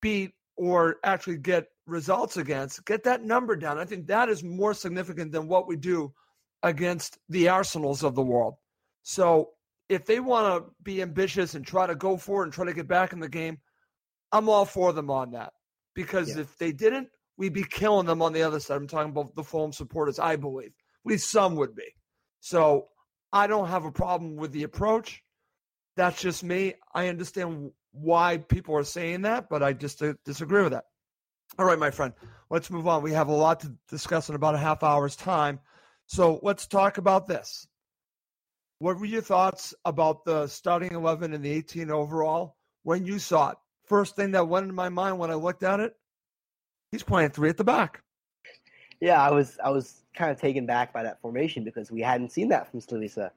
[0.00, 3.78] beat or actually get results against, get that number down.
[3.78, 6.12] I think that is more significant than what we do
[6.62, 8.54] against the arsenals of the world.
[9.02, 9.50] So
[9.88, 12.72] if they want to be ambitious and try to go for it and try to
[12.72, 13.58] get back in the game,
[14.32, 15.52] I'm all for them on that.
[15.94, 16.40] Because yeah.
[16.40, 18.76] if they didn't, we'd be killing them on the other side.
[18.76, 20.72] I'm talking about the Fulham supporters, I believe.
[21.04, 21.94] At least some would be.
[22.40, 22.88] So
[23.32, 25.22] I don't have a problem with the approach.
[25.96, 26.74] That's just me.
[26.94, 30.84] I understand why people are saying that, but I just uh, disagree with that.
[31.56, 32.12] All right, my friend,
[32.50, 33.02] let's move on.
[33.02, 35.60] We have a lot to discuss in about a half hour's time.
[36.06, 37.68] So let's talk about this.
[38.78, 43.50] What were your thoughts about the starting 11 and the 18 overall when you saw
[43.50, 43.56] it?
[43.86, 45.94] First thing that went into my mind when I looked at it,
[46.90, 48.02] he's playing three at the back.
[49.00, 52.32] Yeah, I was I was kind of taken back by that formation because we hadn't
[52.32, 53.30] seen that from Slavisa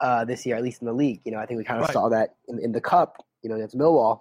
[0.00, 1.20] uh, this year, at least in the league.
[1.24, 1.92] You know, I think we kind of right.
[1.92, 4.20] saw that in, in the cup, you know, against Millwall,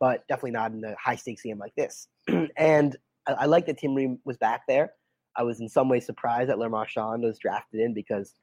[0.00, 2.08] but definitely not in a high stakes game like this.
[2.56, 4.92] and I, I like that Tim Ream was back there.
[5.36, 8.34] I was in some ways surprised that Le Marchand was drafted in because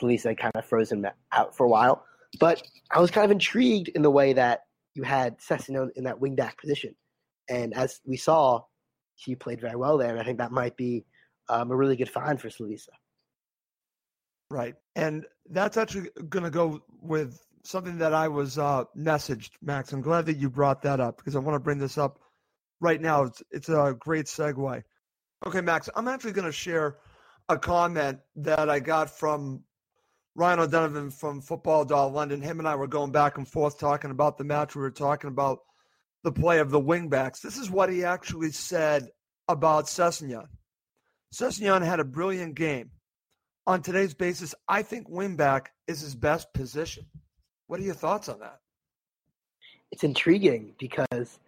[0.00, 2.04] Slavisa kind of froze him out for a while.
[2.38, 4.62] But I was kind of intrigued in the way that
[4.94, 6.94] you had Sessegnon in that wingback position.
[7.48, 8.62] And as we saw,
[9.14, 10.10] he played very well there.
[10.10, 11.06] And I think that might be
[11.48, 12.88] um, a really good find for Slavisa.
[14.50, 14.74] Right.
[14.94, 19.92] And that's actually going to go with something that I was uh, messaged, Max.
[19.92, 22.18] I'm glad that you brought that up because I want to bring this up
[22.80, 23.24] right now.
[23.24, 24.82] It's, it's a great segue.
[25.46, 26.96] Okay, Max, I'm actually going to share
[27.48, 29.62] a comment that I got from
[30.34, 32.42] Ryan O'Donovan from Football Doll London.
[32.42, 34.74] Him and I were going back and forth talking about the match.
[34.74, 35.60] We were talking about
[36.24, 37.40] the play of the wingbacks.
[37.40, 39.08] This is what he actually said
[39.48, 40.48] about Sessegnon.
[41.34, 42.90] Sessegnon had a brilliant game.
[43.66, 47.06] On today's basis, I think wingback is his best position.
[47.66, 48.60] What are your thoughts on that?
[49.90, 51.38] It's intriguing because,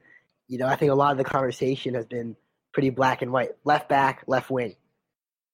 [0.49, 2.37] you know, I think a lot of the conversation has been
[2.73, 4.75] pretty black and white left back, left wing.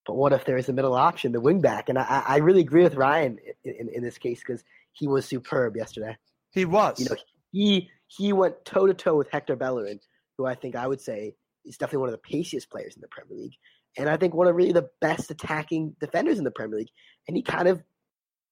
[0.07, 1.89] But what if there is a middle option, the wing back?
[1.89, 5.25] And I, I really agree with Ryan in, in, in this case because he was
[5.25, 6.17] superb yesterday.
[6.53, 7.01] He was.
[7.01, 7.17] You know,
[7.51, 10.01] he he went toe to toe with Hector Bellerin,
[10.37, 13.09] who I think I would say is definitely one of the paciest players in the
[13.09, 13.55] Premier League,
[13.97, 16.91] and I think one of really the best attacking defenders in the Premier League.
[17.27, 17.83] And he kind of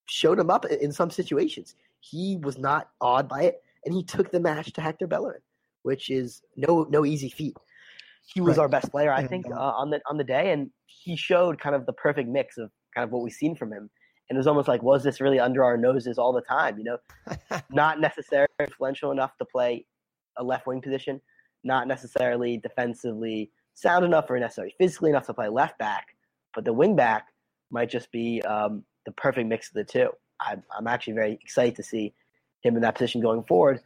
[0.07, 1.74] showed him up in some situations.
[2.00, 5.42] He was not awed by it, and he took the match to Hector Bellerin,
[5.82, 7.56] which is no no easy feat.
[8.24, 8.62] He was right.
[8.62, 11.74] our best player, I think, uh, on the on the day, and he showed kind
[11.74, 13.90] of the perfect mix of kind of what we've seen from him.
[14.28, 16.78] And it was almost like, was this really under our noses all the time?
[16.78, 16.98] You know,
[17.70, 19.84] not necessarily influential enough to play
[20.38, 21.20] a left wing position,
[21.64, 26.08] not necessarily defensively sound enough or necessarily physically enough to play left back,
[26.54, 27.26] but the wing back
[27.70, 30.10] might just be um, the perfect mix of the two.
[30.40, 32.12] I'm, I'm actually very excited to see
[32.62, 33.80] him in that position going forward.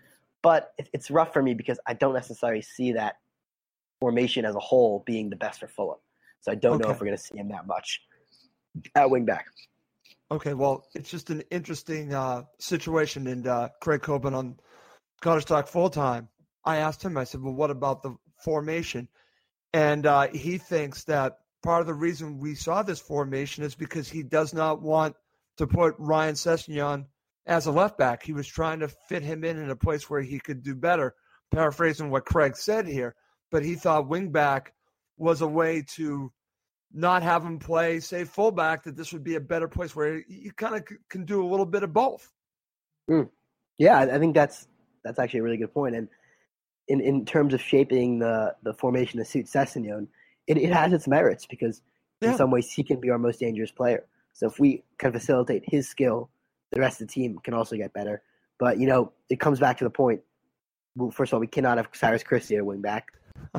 [0.47, 3.17] But it, it's rough for me because I don't necessarily see that
[3.99, 5.99] formation as a whole being the best for Fulham.
[6.43, 6.85] So I don't okay.
[6.85, 8.01] know if we're going to see him that much
[8.95, 9.47] at wing back.
[10.31, 13.27] Okay, well, it's just an interesting uh, situation.
[13.27, 14.61] And uh, Craig Coben on
[15.21, 16.29] Cottage Talk full time,
[16.65, 19.09] I asked him, I said, well, what about the formation?
[19.73, 24.09] And uh, he thinks that part of the reason we saw this formation is because
[24.09, 25.17] he does not want
[25.57, 27.07] to put Ryan Sessegnon
[27.47, 28.23] as a left back.
[28.23, 31.15] He was trying to fit him in in a place where he could do better,
[31.53, 33.15] paraphrasing what Craig said here.
[33.51, 34.73] But he thought wing back
[35.17, 36.33] was a way to
[36.93, 40.53] not have him play, say, fullback, that this would be a better place where you
[40.53, 42.33] kind of c- can do a little bit of both.
[43.11, 43.29] Mm.
[43.79, 44.67] Yeah, I think that's
[45.05, 45.95] that's actually a really good point.
[45.95, 46.09] And
[46.89, 50.09] in, in terms of shaping the, the formation to suit Sessegnon,
[50.47, 51.83] it, it has its merits because
[52.21, 52.33] Yeah.
[52.33, 54.07] in some ways he can be our most dangerous player.
[54.33, 56.31] So if we can facilitate his skill,
[56.77, 58.23] the rest of the team can also get better.
[58.59, 60.21] But you know, it comes back to the point.
[60.95, 63.09] Well, first of all, we cannot have Cyrus Christie at wing back.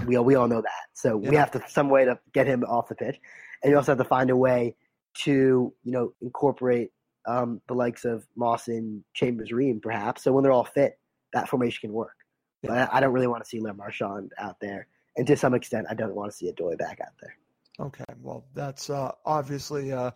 [0.06, 0.88] We all we all know that.
[0.94, 3.20] So we have to some way to get him off the pitch,
[3.64, 4.76] and you also have to find a way
[5.24, 6.92] to you know incorporate
[7.28, 10.24] um, the likes of Mawson, Chambers, Ream, perhaps.
[10.24, 11.00] So when they're all fit,
[11.34, 12.16] that formation can work.
[12.62, 15.54] But I, I don't really want to see Le Marchand out there, and to some
[15.54, 17.36] extent, I don't want to see Odoi back out there.
[17.80, 20.12] Okay, well, that's uh, obviously uh,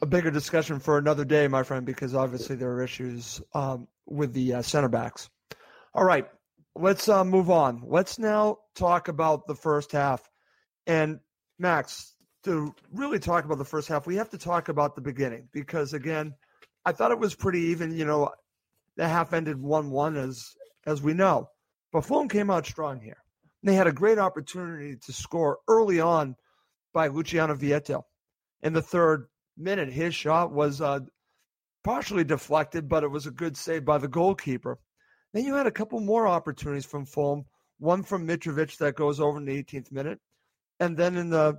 [0.00, 4.32] a bigger discussion for another day, my friend, because obviously there are issues um, with
[4.32, 5.28] the uh, center backs.
[5.94, 6.26] All right,
[6.76, 7.82] let's uh, move on.
[7.84, 10.28] Let's now talk about the first half.
[10.86, 11.20] And
[11.58, 15.48] Max, to really talk about the first half, we have to talk about the beginning
[15.52, 16.34] because, again,
[16.84, 17.96] I thought it was pretty even.
[17.96, 18.30] You know,
[18.96, 20.54] the half ended one-one, as
[20.86, 21.48] as we know,
[21.92, 23.18] but Fulham came out strong here.
[23.64, 26.36] They had a great opportunity to score early on
[26.94, 28.06] by Luciano Vietto.
[28.62, 29.26] In the third
[29.58, 31.00] minute, his shot was uh,
[31.84, 34.78] partially deflected, but it was a good save by the goalkeeper.
[35.32, 37.44] Then you had a couple more opportunities from Fulham,
[37.78, 40.18] one from Mitrovic that goes over in the 18th minute.
[40.80, 41.58] And then in the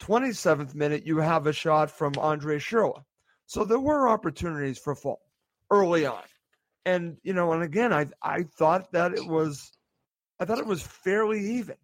[0.00, 3.02] 27th minute, you have a shot from Andre Schürrle.
[3.46, 5.18] So there were opportunities for Fulham
[5.70, 6.22] early on.
[6.86, 9.72] And, you know, and again, I, I thought that it was
[10.40, 11.76] I thought it was fairly even,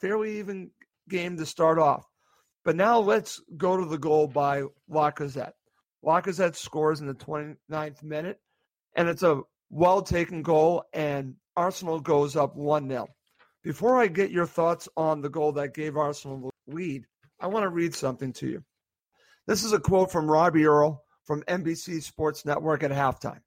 [0.00, 0.70] fairly even
[1.08, 2.06] game to start off.
[2.68, 5.54] But now let's go to the goal by Lacazette.
[6.04, 8.42] Lacazette scores in the 29th minute,
[8.94, 13.06] and it's a well taken goal, and Arsenal goes up 1 0.
[13.64, 17.06] Before I get your thoughts on the goal that gave Arsenal the lead,
[17.40, 18.64] I want to read something to you.
[19.46, 23.40] This is a quote from Robbie Earle from NBC Sports Network at halftime.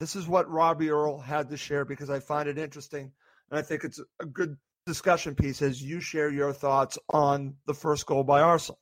[0.00, 3.12] This is what Robbie Earle had to share because I find it interesting
[3.50, 4.56] and I think it's a good
[4.88, 8.80] discussion piece as you share your thoughts on the first goal by Arsenal.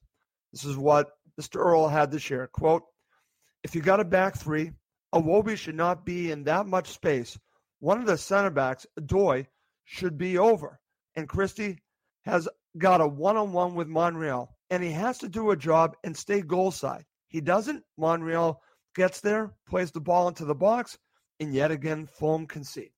[0.52, 1.56] This is what Mr.
[1.56, 2.46] Earle had to share.
[2.46, 2.84] Quote,
[3.64, 4.70] if you got a back three,
[5.12, 7.36] Iwobi should not be in that much space.
[7.80, 9.48] One of the center backs, Doy,
[9.84, 10.78] should be over.
[11.16, 11.80] And Christie
[12.24, 16.40] has got a one-on-one with Monreal, and he has to do a job and stay
[16.40, 17.04] goal side.
[17.28, 17.82] He doesn't.
[17.98, 18.62] Monreal
[18.94, 20.96] gets there, plays the ball into the box,
[21.40, 22.92] and yet again, Fulham concede.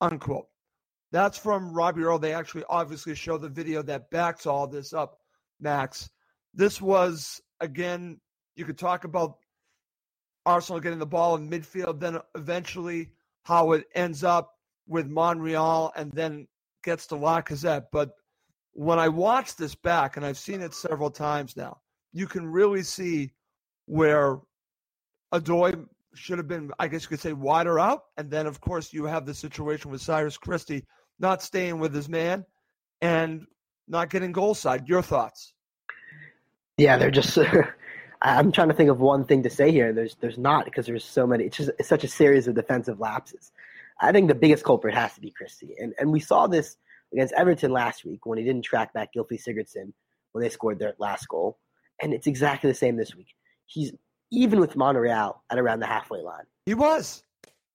[0.00, 0.48] Unquote.
[1.12, 2.18] That's from Robbie Earle.
[2.18, 5.18] They actually obviously show the video that backs all this up,
[5.60, 6.10] Max.
[6.52, 8.20] This was, again,
[8.56, 9.36] you could talk about
[10.44, 13.10] Arsenal getting the ball in midfield, then eventually
[13.44, 14.54] how it ends up
[14.88, 16.46] with Monreal and then
[16.82, 17.86] gets to Lacazette.
[17.92, 18.12] But
[18.72, 21.78] when I watch this back, and I've seen it several times now,
[22.12, 23.32] you can really see
[23.86, 24.38] where
[25.32, 28.04] Odoi should have been, I guess you could say, wider out.
[28.16, 30.84] And then, of course, you have the situation with Cyrus Christie
[31.18, 32.44] not staying with his man
[33.00, 33.46] and
[33.88, 34.88] not getting goal side.
[34.88, 35.52] Your thoughts?
[36.76, 37.38] Yeah, they're just.
[38.22, 39.92] I'm trying to think of one thing to say here.
[39.92, 41.44] There's there's not because there's so many.
[41.44, 43.52] It's just it's such a series of defensive lapses.
[44.00, 46.76] I think the biggest culprit has to be Christie, and and we saw this
[47.12, 49.92] against Everton last week when he didn't track back Gylfi Sigurdsson
[50.32, 51.58] when they scored their last goal,
[52.00, 53.28] and it's exactly the same this week.
[53.66, 53.92] He's
[54.32, 56.44] even with Monreal at around the halfway line.
[56.64, 57.22] He was,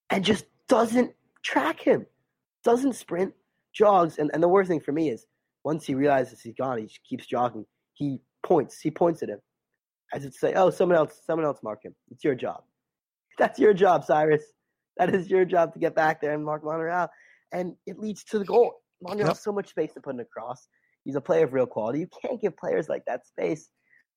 [0.09, 2.05] and just doesn't track him,
[2.63, 3.33] doesn't sprint,
[3.73, 5.25] jogs, and and the worst thing for me is
[5.63, 7.65] once he realizes he's gone, he just keeps jogging.
[7.93, 8.79] He points.
[8.81, 9.39] He points at him
[10.13, 11.95] as if to say, "Oh, someone else, someone else mark him.
[12.09, 12.63] It's your job.
[13.37, 14.43] That's your job, Cyrus.
[14.97, 17.07] That is your job to get back there and mark Monreal."
[17.53, 18.75] And it leads to the goal.
[19.01, 19.27] Monreal Yep.
[19.35, 20.67] has so much space to put in a cross.
[21.05, 21.99] He's a player of real quality.
[21.99, 23.69] You can't give players like that space.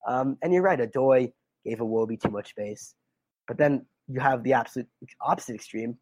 [0.06, 0.78] Um, and you're right.
[0.78, 1.32] Odoi
[1.64, 2.94] gave a Iwobi too much space,
[3.48, 4.88] but then you have the absolute
[5.20, 5.96] opposite extreme.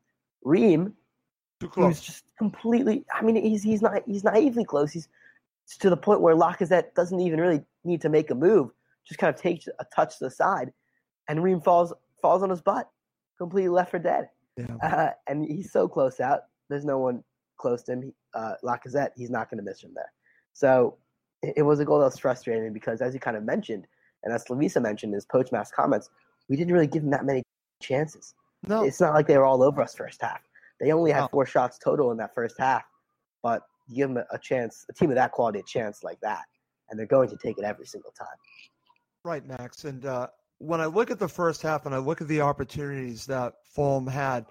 [1.60, 3.04] Too who's just completely.
[3.14, 4.92] I mean, he's he's not he's naively close.
[4.92, 5.08] He's
[5.78, 8.70] to the point where Lacazette doesn't even really need to make a move.
[9.06, 10.72] Just kind of takes a touch to the side,
[11.28, 12.90] and Ream falls falls on his butt,
[13.38, 14.28] completely left for dead.
[14.56, 14.74] Yeah.
[14.82, 16.40] Uh, and he's so close out.
[16.68, 17.22] There's no one
[17.56, 18.02] close to him.
[18.02, 20.10] He- Uh, Lacazette, he's not going to miss from there.
[20.52, 20.96] So
[21.42, 23.86] it, it was a goal that was frustrating because, as you kind of mentioned,
[24.24, 26.10] and as Slavisa mentioned in his post match comments,
[26.48, 27.42] we didn't really give him that many
[27.80, 28.34] chances.
[28.66, 28.84] No.
[28.84, 30.40] It's not like they were all over us first half.
[30.80, 31.28] They only had No.
[31.28, 32.84] four shots total in that first half,
[33.42, 36.44] but you give them a, chance, a team of that quality, a chance like that,
[36.90, 38.36] and they're going to take it every single time.
[39.24, 39.84] Right, Max.
[39.84, 43.26] And uh, when I look at the first half and I look at the opportunities
[43.26, 44.46] that Fulham had,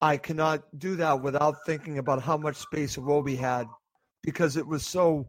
[0.00, 3.66] I cannot do that without thinking about how much space Iwobi had
[4.22, 5.28] because it was so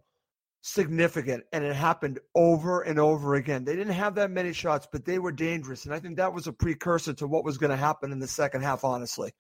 [0.61, 3.63] significant, and it happened over and over again.
[3.63, 6.47] They didn't have that many shots, but they were dangerous, and I think that was
[6.47, 9.31] a precursor to what was going to happen in the second half, honestly,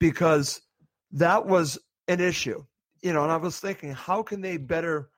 [0.00, 0.60] because
[1.12, 1.78] that was
[2.08, 2.64] an issue.
[3.02, 5.10] You know, and I was thinking, how can they better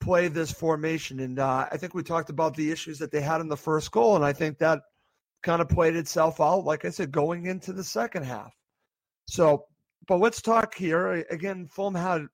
[0.00, 1.18] play this formation?
[1.18, 3.90] And uh, I think we talked about the issues that they had in the first
[3.90, 4.82] goal, and I think that
[5.42, 8.54] kind of played itself out, like I said, going into the second half.
[9.26, 9.66] So,
[10.06, 11.66] but let's talk here again.
[11.66, 12.26] Fulham had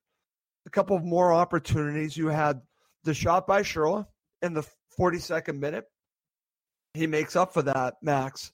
[0.66, 2.16] a couple of more opportunities.
[2.16, 2.60] You had
[3.04, 4.06] the shot by Schürrle
[4.42, 4.66] in the
[4.98, 5.84] 42nd minute.
[6.94, 8.52] He makes up for that, Max.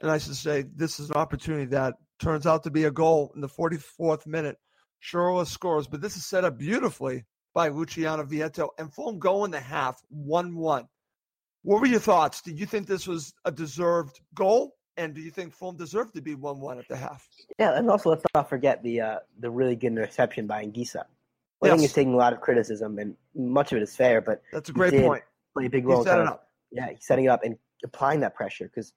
[0.00, 3.32] And I should say, this is an opportunity that turns out to be a goal
[3.34, 4.56] in the 44th minute.
[5.02, 7.24] Schürrle scores, but this is set up beautifully
[7.54, 8.70] by Luciano Vietto.
[8.78, 10.88] And Fulham go in the half 1 1.
[11.62, 12.42] What were your thoughts?
[12.42, 14.76] Did you think this was a deserved goal?
[14.96, 17.26] And do you think Fulham deserved to be 1 1 at the half?
[17.58, 21.04] Yeah, and also let's not forget the uh, the really good interception by Anguissa.
[21.62, 24.20] I think he's taking a lot of criticism, and much of it is fair.
[24.20, 25.22] But that's a great point.
[25.54, 26.02] Play a big role.
[26.02, 26.48] He set it up.
[26.70, 28.92] Yeah, he's setting it up and applying that pressure because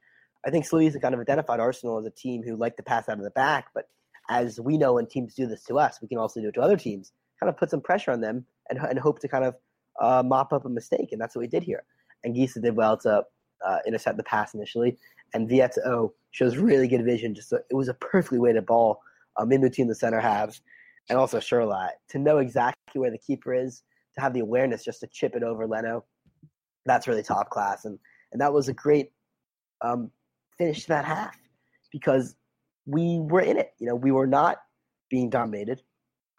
[0.45, 3.17] I think Sluiz kind of identified Arsenal as a team who like to pass out
[3.17, 3.67] of the back.
[3.73, 3.89] But
[4.29, 6.61] as we know, when teams do this to us, we can also do it to
[6.61, 7.11] other teams.
[7.39, 9.55] Kind of put some pressure on them and, and hope to kind of
[9.99, 11.83] uh, mop up a mistake, and that's what we did here.
[12.25, 13.23] Anguissa did well to
[13.65, 14.97] uh, intercept the pass initially,
[15.33, 17.35] and Vietto shows really good vision.
[17.35, 19.01] Just a, it was a perfectly weighted ball
[19.37, 20.61] um, in between the center halves
[21.09, 23.83] and also Schürrle to know exactly where the keeper is,
[24.15, 26.05] to have the awareness just to chip it over Leno.
[26.85, 27.97] That's really top class, and
[28.31, 29.11] and that was a great
[29.81, 30.11] um,
[30.57, 31.37] finish to that half
[31.91, 32.35] because
[32.85, 33.73] we were in it.
[33.79, 34.57] You know, we were not
[35.09, 35.81] being dominated.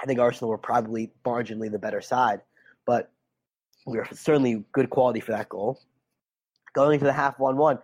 [0.03, 2.41] I think Arsenal were probably marginally the better side,
[2.87, 3.11] but
[3.87, 5.81] we were certainly good quality for that goal.
[6.75, 7.79] Going to the half one-one,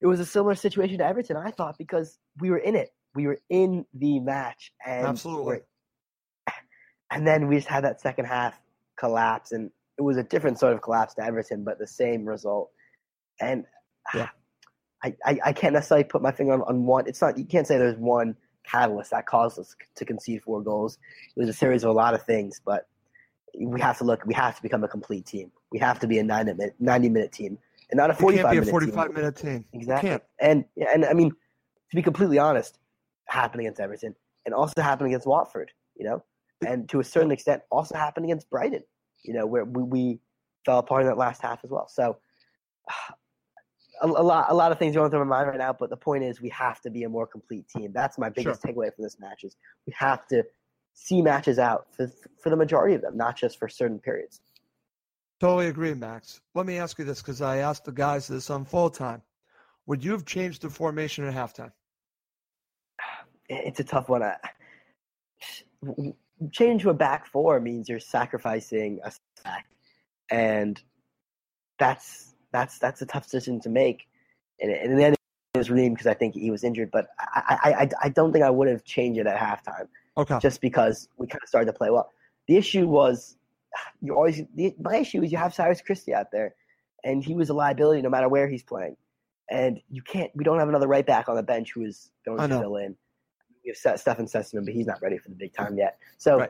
[0.00, 1.36] it was a similar situation to Everton.
[1.36, 5.60] I thought because we were in it, we were in the match, and absolutely
[7.10, 8.60] and then we just had that second half
[8.96, 12.70] collapse, and it was a different sort of collapse to Everton, but the same result.
[13.40, 13.64] And
[14.08, 14.28] ah, yeah.
[15.02, 17.06] I, I, I can't necessarily put my finger on, on one.
[17.06, 20.98] It's not you can't say there's one catalyst that caused us to concede four goals.
[21.36, 22.88] It was a series of a lot of things, but
[23.58, 24.24] we have to look.
[24.26, 25.50] We have to become a complete team.
[25.72, 27.58] We have to be a 90 minute, 90 minute team,
[27.90, 29.14] and not a 45 can't be minute a 45 team.
[29.14, 29.64] minute team.
[29.72, 30.18] Exactly.
[30.40, 32.78] And and I mean, to be completely honest,
[33.26, 35.70] happened against Everton, and also happened against Watford.
[35.96, 36.24] You know,
[36.66, 38.82] and to a certain extent also happened against Brighton,
[39.22, 40.20] you know, where we, we
[40.64, 41.88] fell apart in that last half as well.
[41.88, 42.18] So
[44.02, 45.96] a, a, lot a lot of things going through my mind right now, but the
[45.96, 47.92] point is we have to be a more complete team.
[47.92, 48.72] That's my biggest Sure.
[48.72, 49.56] takeaway from this match is
[49.86, 50.44] we have to
[50.94, 52.10] see matches out for,
[52.42, 54.40] for the majority of them, not just for certain periods.
[55.40, 56.40] Totally agree, Max.
[56.54, 59.22] Let me ask you this because I asked the guys this on full time.
[59.86, 61.72] Would you have changed the formation at halftime?
[63.48, 64.22] It's a tough one.
[64.22, 64.36] I,
[66.52, 69.12] change to a back four means you're sacrificing a
[69.42, 69.66] sack,
[70.30, 70.80] and
[71.78, 74.08] that's that's that's a tough decision to make.
[74.60, 75.16] And, and in the end,
[75.54, 78.32] it was Ream because I think he was injured, but I, I I I don't
[78.32, 79.88] think I would have changed it at halftime.
[80.16, 80.38] Okay.
[80.40, 82.10] Just because we kind of started to play well.
[82.48, 83.36] The issue was
[84.00, 86.54] you always the, my issue is you have Cyrus Christie out there,
[87.04, 88.96] and he was a liability no matter where he's playing,
[89.50, 90.30] and you can't.
[90.34, 92.96] We don't have another right back on the bench who is going to fill in.
[93.68, 95.98] We have Ste- Steven Sessegnon, but he's not ready for the big time yet.
[96.16, 96.40] So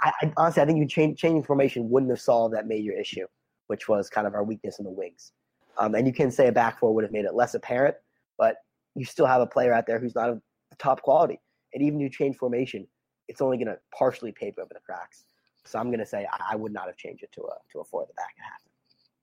[0.00, 3.26] I, I honestly, I think you change changing formation wouldn't have solved that major issue,
[3.68, 5.32] which was kind of our weakness in the wings.
[5.78, 7.96] Um, and you can say a back four would have made it less apparent,
[8.36, 8.56] but
[8.94, 10.42] you still have a player out there who's not of
[10.78, 11.40] top quality.
[11.72, 12.86] And even if you change formation,
[13.28, 15.24] it's only going to partially paper over the cracks.
[15.64, 17.80] So I'm going to say I, I would not have changed it to a to
[17.80, 18.60] a four at the back half.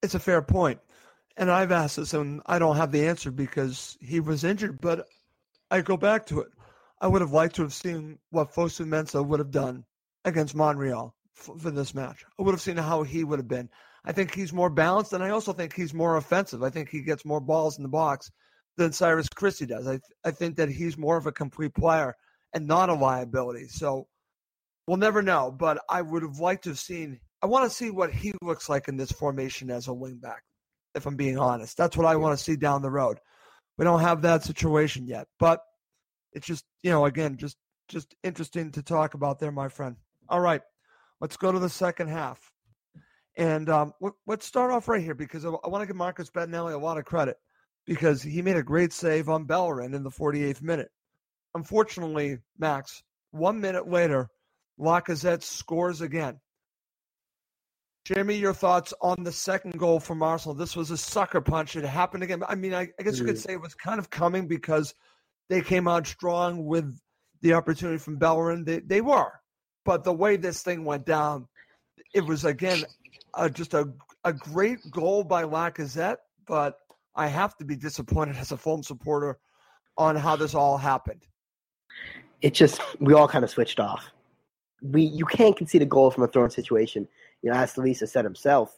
[0.02, 0.80] It's a fair point.
[1.38, 5.08] And I've asked this and I don't have the answer because he was injured, but
[5.70, 6.48] I go back to it.
[7.02, 9.86] I would have liked to have seen what Fosu Mensah would have done
[10.26, 12.26] against Monreal for, for this match.
[12.38, 13.70] I would have seen how he would have been.
[14.04, 16.64] I think he's more balanced, and I also think he's more offensive.
[16.64, 18.32] I think he gets more balls in the box
[18.78, 19.88] than Cyrus Christie does.
[19.88, 22.16] I I think that he's more of a complete player
[22.54, 23.68] and not a liability.
[23.68, 24.08] So
[24.88, 25.52] we'll never know.
[25.52, 27.20] But I would have liked to have seen.
[27.42, 30.40] I want to see what he looks like in this formation as a wingback.
[30.96, 33.20] If I'm being honest, that's what I want to see down the road.
[33.78, 35.62] We don't have that situation yet, but
[36.34, 37.58] it's just you know again just
[37.90, 39.96] just interesting to talk about there, my friend.
[40.30, 40.62] All right,
[41.20, 42.40] let's go to the second half.
[43.36, 46.74] And um, let- let's start off right here because I, want to give Marcus Bettinelli
[46.74, 47.38] a lot of credit
[47.86, 50.90] because he made a great save on Bellerin in the 48th minute.
[51.56, 53.02] Unfortunately, Max,
[53.32, 54.30] one minute later,
[54.80, 56.40] Lacazette scores again.
[58.06, 60.56] Share me your thoughts on the second goal from Arsenal.
[60.56, 61.76] This was a sucker punch.
[61.76, 62.44] It happened again.
[62.48, 64.94] I mean, I, I guess you could say it was kind of coming because
[65.50, 66.98] they came out strong with
[67.42, 68.64] the opportunity from Bellerin.
[68.64, 69.32] They, they were.
[69.86, 71.48] But the way this thing went down,
[72.14, 72.84] it was again
[73.34, 73.92] uh, just a
[74.26, 76.80] a great goal by Lacazette, but
[77.16, 79.40] I have to be disappointed as a Fulham supporter
[79.98, 81.26] on how this all happened.
[82.42, 84.12] It just we all kind of switched off.
[84.82, 87.08] We you can't concede a goal from a thrown situation.
[87.42, 88.78] You know, as Slavisa said himself,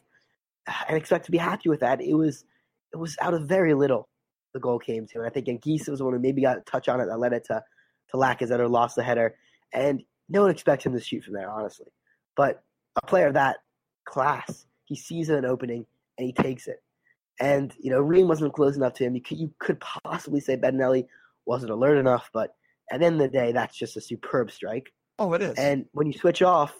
[0.88, 2.00] and expect to be happy with that.
[2.00, 2.44] It was
[2.92, 4.08] it was out of very little
[4.52, 5.18] the goal came to.
[5.18, 7.18] And I think Anguissa was the one who maybe got a touch on it that
[7.18, 7.62] led it to,
[8.10, 9.36] to Lacazette or lost the header.
[9.72, 11.86] And no one expects him to shoot from there, honestly.
[12.36, 12.62] But
[13.02, 13.58] a player of that
[14.04, 15.86] class, he sees an opening
[16.18, 16.82] and he takes it.
[17.40, 19.14] And, you know, Ream wasn't close enough to him.
[19.14, 21.06] You could, you could possibly say Bettinelli
[21.46, 22.54] wasn't alert enough, but
[22.90, 24.92] at the end of the day, that's just a superb strike.
[25.18, 25.58] Oh, it is.
[25.58, 26.74] And when you switch off,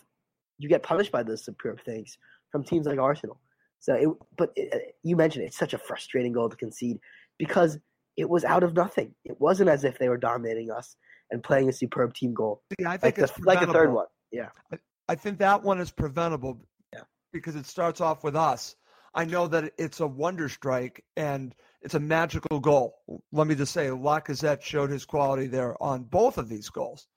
[0.58, 2.18] you get punished by those superb things
[2.50, 3.40] from teams like Arsenal.
[3.80, 7.00] So, it, but it, you mentioned it, it's such a frustrating goal to concede
[7.42, 7.76] because
[8.16, 9.12] it was out of nothing.
[9.24, 10.94] It wasn't as if they were dominating us
[11.32, 12.62] and playing a superb team goal.
[12.78, 14.06] See, I think like, it's the, like a third one.
[14.30, 14.50] Yeah.
[14.72, 14.78] I,
[15.08, 16.60] I think that one is preventable
[16.92, 17.00] yeah.
[17.32, 18.76] because it starts off with us.
[19.12, 22.94] I know that it's a wonder strike and it's a magical goal.
[23.32, 27.08] Let me just say, Lacazette showed his quality there on both of these goals.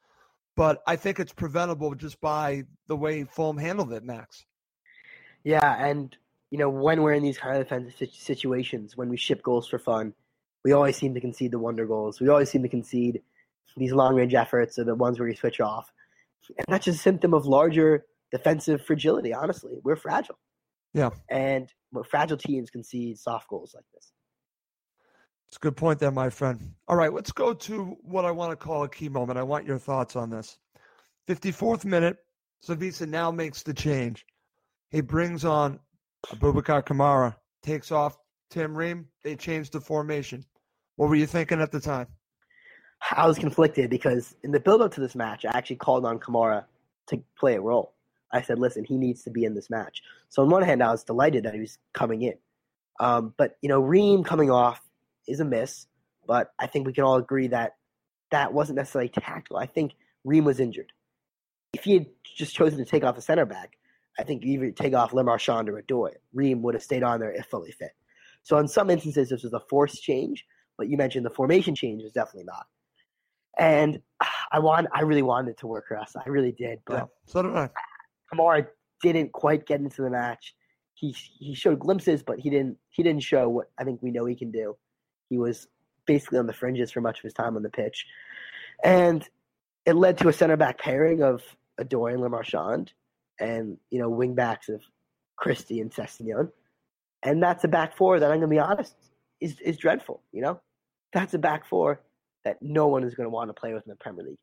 [0.57, 4.43] But I think it's preventable just by the way Fulham handled it, Max.
[5.43, 6.17] Yeah, and
[6.55, 9.77] you know, when we're in these kind of defensive situations, when we ship goals for
[9.77, 10.13] fun,
[10.63, 12.21] we always seem to concede the wonder goals.
[12.21, 13.21] We always seem to concede
[13.75, 15.91] these long range efforts are the ones where we switch off.
[16.57, 19.73] And that's just a symptom of larger defensive fragility, honestly.
[19.83, 20.39] We're fragile.
[20.93, 21.09] Yeah.
[21.29, 24.13] And we're fragile teams concede soft goals like this.
[25.49, 26.75] It's a good point there, my friend.
[26.87, 29.37] All right, let's go to what I want to call a key moment.
[29.37, 30.57] I want your thoughts on this.
[31.27, 32.15] 54th minute,
[32.65, 34.25] Slavisa now makes the change.
[34.89, 35.81] He brings on
[36.31, 38.17] Aboubakar Kamara, takes off
[38.49, 39.07] Tim Ream.
[39.23, 40.45] They change the formation.
[40.95, 42.07] What were you thinking at the time?
[43.11, 46.19] I was conflicted because in the build up to this match, I actually called on
[46.19, 46.65] Kamara
[47.07, 47.93] to play a role.
[48.31, 50.01] I said, listen, he needs to be in this match.
[50.29, 52.33] So on one hand, I was delighted that he was coming in.
[52.99, 54.81] Um, but, you know, Ream coming off
[55.27, 55.87] is a miss,
[56.25, 57.75] but I think we can all agree that
[58.31, 59.57] that wasn't necessarily tactical.
[59.57, 60.91] I think Ream was injured.
[61.73, 63.77] If he had just chosen to take off a center back,
[64.17, 66.11] I think you either take off Le Marchand or Odoi.
[66.33, 67.91] Ream would have stayed on there if fully fit.
[68.43, 70.45] So in some instances, this was a forced change,
[70.77, 72.65] but you mentioned the formation change was definitely not.
[73.57, 74.01] And
[74.51, 76.15] I want, I really wanted it to work for us.
[76.15, 76.79] I really did.
[76.85, 77.69] But yeah, so did I.
[78.33, 78.67] Kamara
[79.01, 80.55] didn't quite get into the match.
[80.93, 84.25] He he showed glimpses, but he didn't he didn't show what I think we know
[84.25, 84.77] he can do.
[85.29, 85.67] He was
[86.05, 88.05] basically on the fringes for much of his time on the pitch,
[88.83, 89.27] and
[89.85, 91.43] it led to a center back pairing of
[91.79, 92.93] Odoi and Le Marchand,
[93.39, 94.81] and you know wing backs of
[95.37, 96.51] Christie and Sessegnon,
[97.23, 98.95] and that's a back four that I'm gonna be honest
[99.41, 100.21] is is dreadful.
[100.31, 100.61] You know,
[101.13, 102.01] that's a back four
[102.43, 104.37] that no one is gonna want to play with in the Premier League.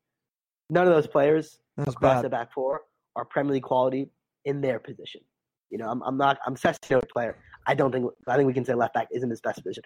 [0.71, 2.25] None of those players that's across bad.
[2.25, 2.83] the back four
[3.17, 4.11] are Premier League quality
[4.45, 5.21] in their position.
[5.71, 7.37] You know, I'm, I'm not I'm Sessegnon player.
[7.67, 9.85] I don't think I think we can say left back isn't his best position.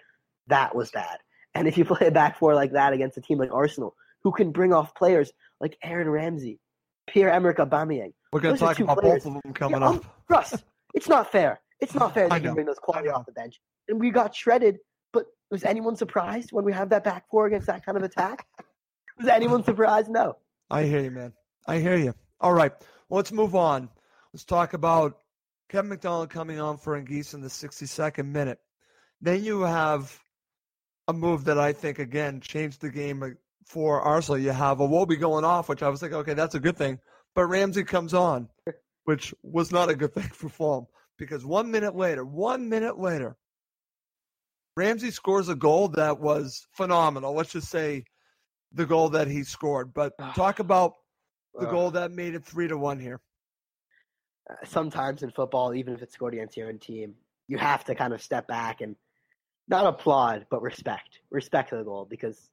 [0.48, 1.18] That was bad.
[1.54, 4.32] And if you play a back four like that against a team like Arsenal, who
[4.32, 6.58] can bring off players like Aaron Ramsey,
[7.06, 9.24] Pierre Emerick Aubameyang, we're going to talk about players.
[9.24, 9.94] both of them coming yeah, up.
[9.94, 10.62] Um, Russ,
[10.92, 11.58] it's not fair.
[11.80, 13.58] It's not fair that you bring those quality off the bench.
[13.88, 14.76] And we got shredded.
[15.10, 18.46] But was anyone surprised when we have that back four against that kind of attack?
[19.18, 20.10] was anyone surprised?
[20.10, 20.36] No.
[20.70, 21.32] I hear you, man.
[21.66, 22.14] I hear you.
[22.38, 22.72] All right.
[23.08, 23.88] Well, let's move on.
[24.34, 25.16] Let's talk about
[25.70, 28.58] Kevin McDonald coming on for Anguissa in the 62nd minute.
[29.22, 30.14] Then you have
[31.08, 34.38] a move that I think, again, changed the game for Arsenal.
[34.38, 36.98] You have Iwobi going off, which I was like, okay, that's a good thing.
[37.36, 38.48] But Ramsey comes on,
[39.04, 40.86] which was not a good thing for Fulham
[41.18, 43.36] because one minute later, one minute later,
[44.74, 47.34] Ramsey scores a goal that was phenomenal.
[47.34, 48.04] Let's just say
[48.72, 49.92] the goal that he scored.
[49.92, 50.94] But talk about
[51.54, 53.20] the goal that made it three to one here.
[54.48, 57.14] Uh, sometimes in football, even if it's scored against your own team,
[57.48, 58.96] you have to kind of step back and
[59.68, 61.20] not applaud, but respect.
[61.30, 62.48] Respect the goal because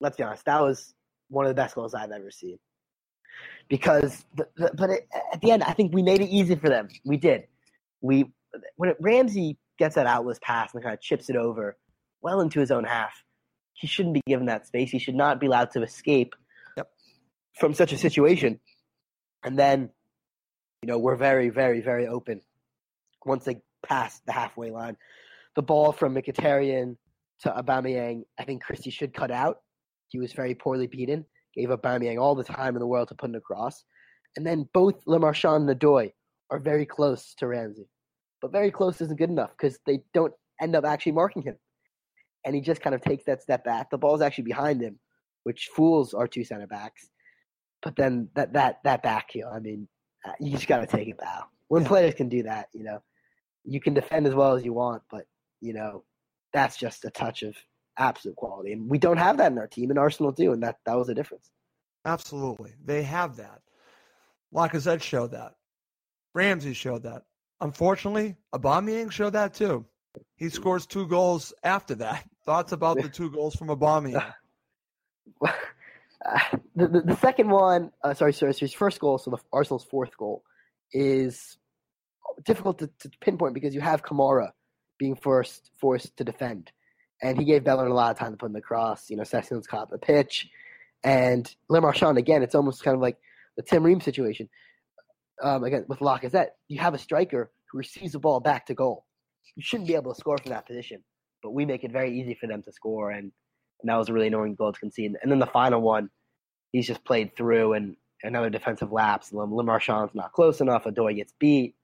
[0.00, 0.94] let's be honest, that was
[1.28, 2.58] one of the best goals I've ever seen.
[3.68, 6.68] Because, the, the, but it, at the end, I think we made it easy for
[6.68, 6.88] them.
[7.04, 7.44] We did.
[8.00, 8.26] We
[8.76, 11.76] when it, Ramsey gets that outless pass and kind of chips it over
[12.22, 13.12] well into his own half,
[13.74, 14.90] he shouldn't be given that space.
[14.90, 16.34] He should not be allowed to escape
[16.76, 16.90] yep.
[17.58, 18.60] from such a situation.
[19.44, 19.90] And then,
[20.82, 22.40] you know, we're very, very, very open
[23.26, 24.96] once they pass the halfway line.
[25.56, 26.96] The ball from Mkhitaryan
[27.40, 29.60] to Aubameyang, I think Christie should cut out.
[30.08, 31.26] He was very poorly beaten.
[31.56, 33.84] Gave up Aubameyang all the time in the world to put it across.
[34.36, 36.12] And then both Le Marchand and Odoi
[36.50, 37.88] are very close to Ramsey.
[38.42, 41.56] But very close isn't good enough because they don't end up actually marking him.
[42.44, 43.90] And he just kind of takes that step back.
[43.90, 44.98] The ball's actually behind him,
[45.44, 47.08] which fools our two center backs.
[47.82, 49.88] But then that that that back heel, I mean,
[50.26, 51.44] uh, you just got to take it bow.
[51.68, 51.88] When Yeah.
[51.88, 53.02] players can do that, you know,
[53.64, 55.26] you can defend as well as you want, but
[55.60, 56.04] you know
[56.52, 57.56] that's just a touch of
[57.98, 60.76] absolute quality, and we don't have that in our team, and Arsenal do, and that
[60.86, 61.50] that was a difference.
[62.04, 63.60] Absolutely, they have that.
[64.54, 65.54] Lacazette showed that.
[66.34, 67.22] Ramsey showed that.
[67.60, 69.86] Unfortunately, Aubameyang showed that too.
[70.36, 72.24] He scores two goals after that.
[72.46, 74.22] Thoughts about the two goals from Aubameyang?
[75.42, 75.50] Uh,
[76.76, 80.16] the, the, the second one, uh, sorry, sorry, his first goal, so the Arsenal's fourth
[80.16, 80.42] goal,
[80.92, 81.56] is
[82.44, 84.50] difficult to, to pinpoint because you have Kamara
[84.98, 86.70] being forced forced to defend,
[87.22, 89.10] and he gave Bellerin a lot of time to put in the cross.
[89.10, 90.48] You know, Sessions caught the pitch,
[91.02, 92.42] and Le Marchand again.
[92.42, 93.16] It's almost kind of like
[93.56, 94.48] the Tim Ream situation.
[95.42, 99.04] Um, again with Lacazette, you have a striker who receives the ball back to goal.
[99.56, 101.02] You shouldn't be able to score from that position,
[101.42, 103.32] but we make it very easy for them to score, and,
[103.82, 105.12] and that was a really annoying goal to concede.
[105.20, 106.10] And then the final one,
[106.72, 109.32] he's just played through, and another defensive lapse.
[109.32, 110.84] Le, not close enough.
[110.84, 111.74] Odoi gets beat,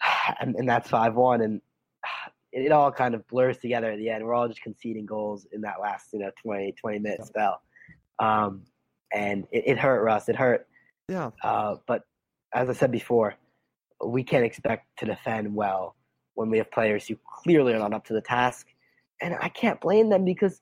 [0.40, 1.60] and, and that's five one, and
[2.52, 4.24] it, it, all kind of blurs together at the end.
[4.24, 7.60] We're all just conceding goals in that last you know 20, 20 minute spell,
[8.18, 8.62] um,
[9.12, 10.28] and it, it, hurt Russ.
[10.28, 10.66] It hurt.
[11.08, 11.30] Yeah.
[11.42, 12.02] Uh, but
[12.54, 13.34] as I said before,
[14.04, 15.96] we can't expect to defend well
[16.34, 18.66] when we have players who clearly are not up to the task,
[19.20, 20.60] and I can't blame them because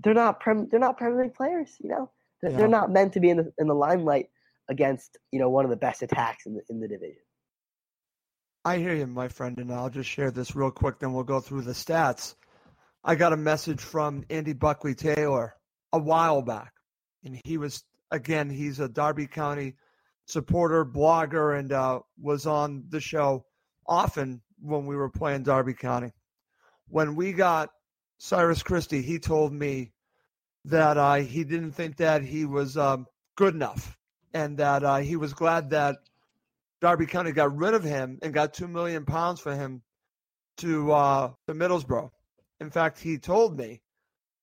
[0.00, 1.76] they're not prem- they're not Premier League players.
[1.80, 2.10] You know,
[2.42, 2.56] they're, yeah.
[2.56, 4.28] they're not meant to be in the in the limelight
[4.68, 7.22] against you know one of the best attacks in the in the division.
[8.66, 11.38] I hear you, my friend, and I'll just share this real quick, then we'll go
[11.38, 12.34] through the stats.
[13.04, 15.54] I got a message from Andy Buckley Taylor
[15.92, 16.72] a while back,
[17.22, 19.76] and he was again, he's a Derby County
[20.24, 23.44] supporter, blogger, and uh, was on the show
[23.86, 26.10] often when we were playing Derby County.
[26.88, 27.70] When we got
[28.18, 29.92] Cyrus Christie, he told me
[30.64, 33.06] that uh, he didn't think that he was um,
[33.36, 33.96] good enough,
[34.34, 35.98] and that uh, he was glad that
[36.80, 39.82] Derby County got rid of him and got two million pounds for him
[40.58, 42.10] to uh, to Middlesbrough.
[42.60, 43.82] In fact, he told me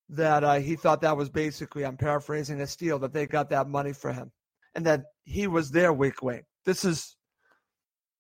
[0.10, 3.68] that uh, he thought that was basically, I'm paraphrasing, a steal that they got that
[3.68, 4.32] money for him,
[4.76, 6.46] and that he was their weak link.
[6.66, 7.16] This is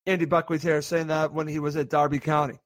[0.05, 2.59] Andy Buckley here saying that when he was at Derby County.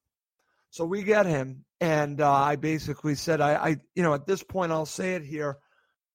[0.70, 4.44] So we get him, and uh, I basically said, I, I, you know, at this
[4.44, 5.58] point, I'll say it here.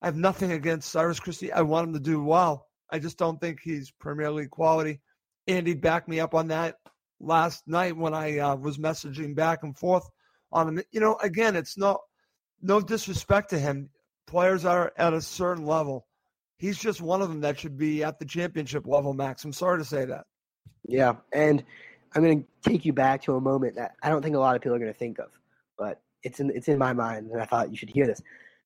[0.01, 1.53] I have nothing against Cyrus Christie.
[1.53, 2.67] I want him to do well.
[2.91, 5.01] I just don't think he's Premier League quality.
[5.47, 6.77] Andy backed me up on that
[7.21, 10.09] last night when I uh, was messaging back and forth
[10.53, 10.83] on him.
[10.91, 11.99] You know, again, it's no
[12.61, 13.91] no disrespect to him.
[14.27, 16.07] Players are at a certain level.
[16.59, 19.45] He's just one of them that should be at the championship level, Max.
[19.45, 20.27] I'm sorry to say that.
[20.87, 21.65] Yeah, and
[22.15, 24.55] I'm going to take you back to a moment that I don't think a lot
[24.55, 25.31] of people are going to think of,
[25.77, 28.23] but it's in it's in my mind, and I thought you should hear this.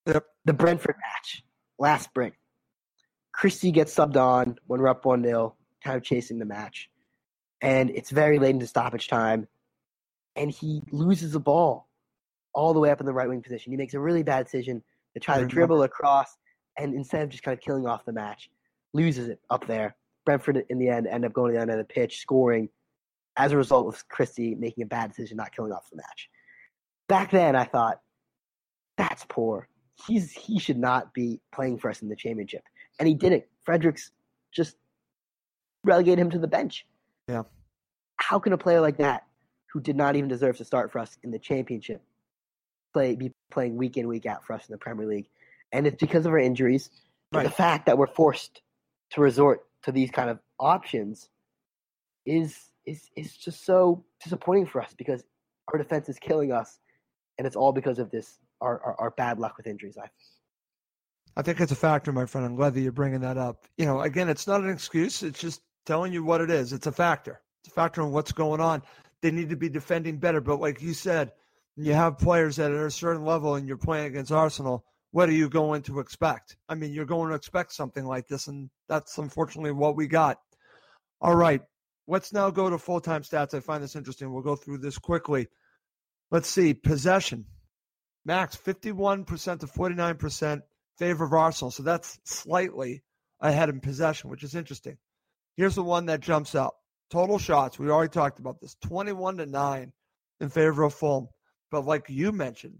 [0.06, 0.24] Yep.
[0.44, 1.42] The Brentford match
[1.78, 2.32] last spring.
[3.32, 5.54] Christie gets subbed on when we're up one 0
[5.87, 6.91] kind of chasing the match,
[7.62, 9.47] and it's very late into stoppage time,
[10.34, 11.89] and he loses the ball
[12.53, 13.72] all the way up in the right wing position.
[13.72, 14.82] He makes a really bad decision
[15.14, 15.49] to try to mm-hmm.
[15.51, 16.37] dribble across,
[16.76, 18.51] and instead of just kind of killing off the match,
[18.93, 19.95] loses it up there.
[20.24, 22.68] Brentford in the end end up going to the end of the pitch, scoring
[23.37, 26.28] as a result of Christie making a bad decision, not killing off the match.
[27.09, 28.01] Back then, I thought
[28.97, 29.68] that's poor.
[30.07, 32.64] He's he should not be playing for us in the championship,
[32.99, 33.45] and he didn't.
[33.64, 34.11] Fredericks
[34.53, 34.76] just
[35.84, 36.86] relegated him to the bench.
[37.28, 37.44] Yeah.
[38.16, 39.24] How can a player like that,
[39.72, 42.02] who did not even deserve to start for us in the championship,
[42.92, 45.28] play be playing week in week out for us in the Premier League?
[45.72, 46.90] And it's because of our injuries.
[47.32, 47.44] Right.
[47.44, 48.62] The fact that we're forced
[49.10, 51.28] to resort to these kind of options
[52.24, 52.56] is
[52.86, 55.24] is is just so disappointing for us because
[55.72, 56.78] our defense is killing us,
[57.36, 59.98] and it's all because of this our our, our bad luck with injuries.
[59.98, 60.08] I
[61.36, 62.46] I think it's a factor, my friend.
[62.46, 63.66] I'm glad that you're bringing that up.
[63.76, 65.22] You know, again, it's not an excuse.
[65.22, 66.72] It's just telling you what it is.
[66.72, 67.41] It's a factor.
[67.62, 68.82] It's a factor in what's going on.
[69.22, 70.41] They need to be defending better.
[70.41, 71.32] But like you said,
[71.76, 74.84] you have players that are at a certain level and you're playing against Arsenal.
[75.12, 76.57] What are you going to expect?
[76.68, 80.39] I mean, you're going to expect something like this, and that's unfortunately what we got.
[81.20, 81.62] All right.
[82.07, 83.55] Let's now go to full time stats.
[83.55, 84.32] I find this interesting.
[84.32, 85.49] We'll go through this quickly.
[86.30, 86.74] Let's see.
[86.74, 87.47] Possession.
[88.24, 90.62] Max, 51% to 49%
[90.99, 91.70] favor of Arsenal.
[91.70, 93.03] So that's slightly
[93.41, 94.99] ahead in possession, which is interesting.
[95.57, 96.74] Here's the one that jumps out.
[97.11, 97.78] Total shots.
[97.78, 98.76] We already talked about this.
[98.82, 99.92] 21 to 9
[100.40, 101.28] in favor of Fulham.
[101.70, 102.78] But like you mentioned,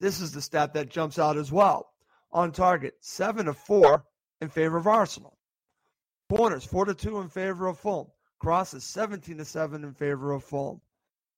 [0.00, 1.86] this is the stat that jumps out as well.
[2.32, 4.04] On target, 7 to 4
[4.40, 5.38] in favor of Arsenal.
[6.28, 8.08] Corners, 4 to 2 in favor of Fulham.
[8.40, 10.80] Crosses, 17 to 7 in favor of Fulham.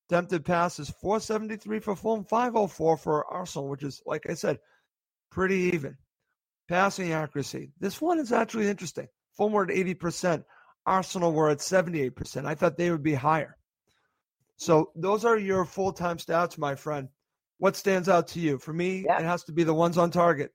[0.09, 4.59] Attempted passes, 473 for Fulham, 504 for Arsenal, which is, like I said,
[5.31, 5.97] pretty even.
[6.69, 7.73] Passing accuracy.
[7.79, 9.07] This one is actually interesting.
[9.37, 10.45] Fulham were at 80%.
[10.89, 12.47] Arsenal were at 78%.
[12.47, 13.57] I thought they would be higher.
[14.57, 17.09] So those are your full time stats, my friend.
[17.59, 18.59] What stands out to you?
[18.59, 19.19] For me, yeah.
[19.19, 20.53] it has to be the ones on target.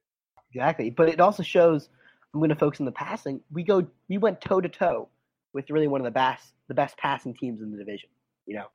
[0.54, 1.90] Exactly, but it also shows.
[2.34, 3.42] I'm going to focus on the passing.
[3.52, 5.08] We go, we went toe to toe
[5.54, 8.10] with really one of the best, the best passing teams in the division.
[8.48, 8.66] You know,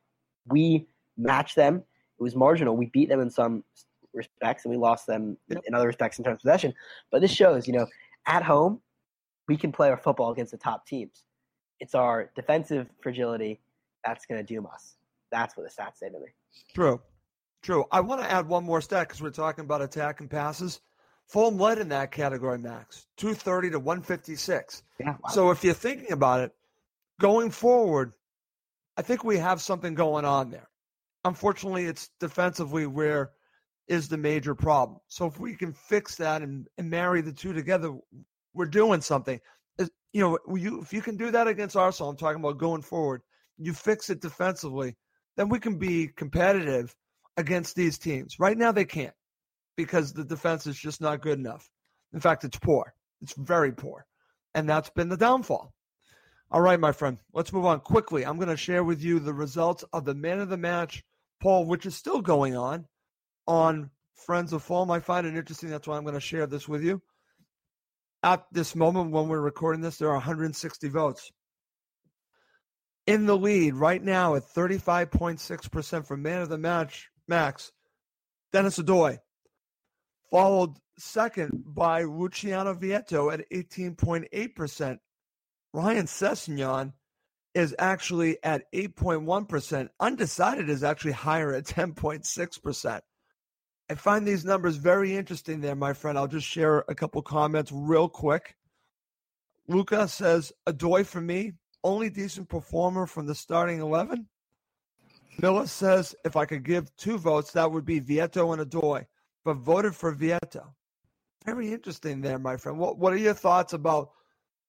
[0.47, 0.87] we
[1.17, 1.83] matched them.
[2.19, 2.77] It was marginal.
[2.77, 3.65] We beat them in some
[4.13, 5.61] respects, and we lost them yep.
[5.65, 6.73] in other respects in terms of possession.
[7.11, 7.87] But this shows, you know,
[8.25, 8.81] at home,
[9.47, 11.23] we can play our football against the top teams.
[11.79, 13.59] It's our defensive fragility
[14.05, 14.95] that's going to doom us.
[15.31, 16.27] That's what the stats say to me.
[16.73, 17.01] True.
[17.61, 17.85] True.
[17.91, 20.79] I want to add one more stat because we're talking about attack and passes.
[21.27, 24.83] Fulham led in that category, Max, 230 to 156.
[24.99, 25.17] Yeah, wow.
[25.29, 26.51] So if you're thinking about it,
[27.19, 28.13] going forward,
[28.97, 30.69] I think we have something going on there.
[31.25, 33.31] Unfortunately, it's defensively where
[33.87, 34.99] is the major problem.
[35.07, 37.95] So if we can fix that and, and marry the two together,
[38.53, 39.39] we're doing something.
[40.13, 43.21] You know, you, if you can do that against Arsenal, I'm talking about going forward,
[43.57, 44.95] you fix it defensively,
[45.37, 46.95] then we can be competitive
[47.37, 48.39] against these teams.
[48.39, 49.13] Right now, they can't
[49.77, 51.69] because the defense is just not good enough.
[52.13, 52.93] In fact, it's poor.
[53.21, 54.05] It's very poor.
[54.55, 55.73] And that's been the downfall.
[56.51, 58.25] All right, my friend, let's move on quickly.
[58.25, 61.03] I'm going to share with you the results of the man of the match
[61.41, 62.85] poll, which is still going on
[63.47, 64.89] on Friends of Fulham.
[64.91, 65.69] I find it interesting.
[65.69, 67.01] That's why I'm going to share this with you.
[68.21, 71.31] At this moment, when we're recording this, there are 160 votes.
[73.07, 77.71] In the lead right now at 35.6% for man of the match, Max,
[78.51, 79.19] Denis Odoi,
[80.31, 84.99] Followed second by Luciano Vietto at 18.8%.
[85.73, 86.93] Ryan Sessegnon
[87.55, 89.89] is actually at 8.1%.
[89.99, 93.01] Undecided is actually higher at 10.6%.
[93.89, 96.17] I find these numbers very interesting there, my friend.
[96.17, 98.55] I'll just share a couple comments real quick.
[99.67, 104.27] Luca says, Odoi for me, only decent performer from the starting 11.
[105.41, 109.05] Miller says, if I could give two votes, that would be Vietto and Odoi,
[109.43, 110.73] but voted for Vietto.
[111.45, 112.77] Very interesting there, my friend.
[112.77, 114.11] What, what are your thoughts about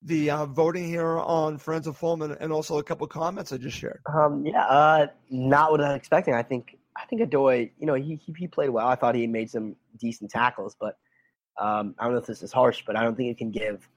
[0.02, 3.58] the uh, voting here on Friends of Fulham and, and, also a couple comments I
[3.58, 4.00] just shared?
[4.06, 6.32] Um, yeah, uh, not what I was expecting.
[6.32, 8.86] I think I think Odoi, you know, he, he, he played well.
[8.86, 10.96] I thought he made some decent tackles, but
[11.58, 13.88] um, I don't know if this is harsh, but I don't think you can give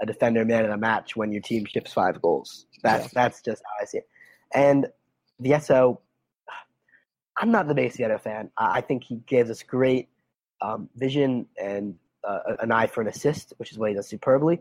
[0.00, 2.66] a defender man in a match when your team ships five goals.
[2.82, 3.10] That's yeah.
[3.14, 4.08] that's just how I see it.
[4.54, 4.86] And
[5.40, 6.00] Vietto,
[7.38, 8.50] I'm not the base Vietto fan.
[8.56, 10.08] I, I think he gives us great
[10.60, 11.96] um, vision and
[12.26, 14.60] uh, an eye for an assist, which is what he does superbly.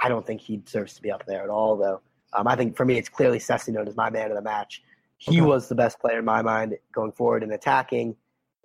[0.00, 2.00] I don't think he deserves to be up there at all, though.
[2.32, 4.82] Um, I think for me, it's clearly Sessegnon as my man of the match.
[5.18, 5.46] He okay.
[5.46, 8.16] was the best player in my mind going forward and attacking.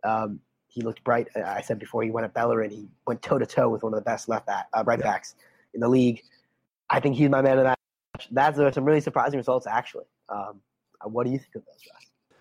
[0.04, 1.28] Um, he looked bright.
[1.36, 4.00] I said before he went at Bellerin, he went toe to toe with one of
[4.00, 5.06] the best left back, uh, right yeah.
[5.06, 5.36] backs
[5.74, 6.22] in the league.
[6.89, 7.80] I think he's my man of that.
[8.16, 8.28] match.
[8.32, 10.06] That's there some really surprising results actually.
[10.30, 10.62] Um,
[11.02, 12.38] uh, what do you think of those, guys?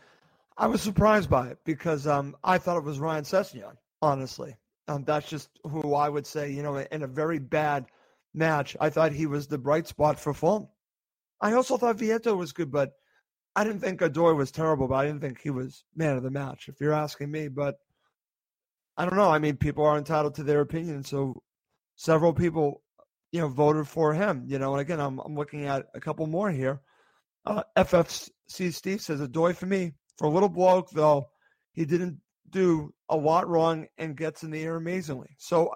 [0.56, 3.76] I was surprised by it because um, I thought it was Ryan Sessegnon.
[4.02, 4.56] Honestly,
[4.88, 6.50] um, that's just who I would say.
[6.50, 7.86] You know, in a very bad
[8.34, 10.68] match, I thought he was the bright spot for Fulham.
[11.40, 12.94] I also thought Vietto was good, but
[13.56, 16.30] I didn't think Odoi was terrible, but I didn't think he was man of the
[16.30, 17.48] match, if you're asking me.
[17.48, 17.76] But
[18.96, 19.30] I don't know.
[19.30, 21.04] I mean, people are entitled to their opinion.
[21.04, 21.42] So
[21.96, 22.82] several people,
[23.32, 24.44] you know, voted for him.
[24.46, 26.80] You know, and again, I'm I'm looking at a couple more here.
[27.44, 28.30] Uh, FFC
[28.72, 29.92] Steve says Odoi for me.
[30.18, 31.28] For a little bloke, though,
[31.72, 32.20] he didn't
[32.50, 35.28] do a lot wrong and gets in the air amazingly.
[35.38, 35.72] So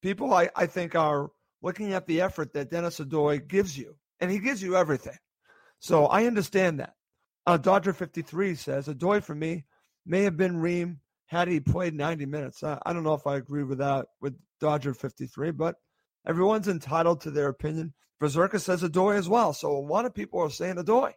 [0.00, 1.30] people, I, I think, are
[1.62, 5.16] looking at the effort that Denis Odoi gives you, and he gives you everything.
[5.78, 6.94] So I understand that.
[7.46, 9.64] Uh, Dodger 53 says, Odoi for me
[10.06, 12.62] may have been Ream had he played 90 minutes.
[12.62, 15.76] I, I don't know if I agree with that with Dodger 53, but
[16.26, 17.94] everyone's entitled to their opinion.
[18.20, 19.52] Berserker says Odoi as well.
[19.52, 21.12] So a lot of people are saying Odoi.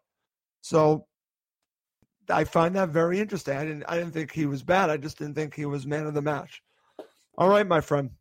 [0.62, 1.06] So
[2.30, 3.56] I find that very interesting.
[3.56, 4.90] I didn't I didn't think he was bad.
[4.90, 6.64] I just didn't think he was man of the match.
[7.38, 8.12] All right, my friend.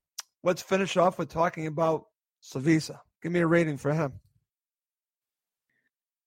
[0.43, 2.05] Let's finish off with talking about
[2.43, 2.99] Slavisa.
[3.23, 4.21] Give me a rating for him.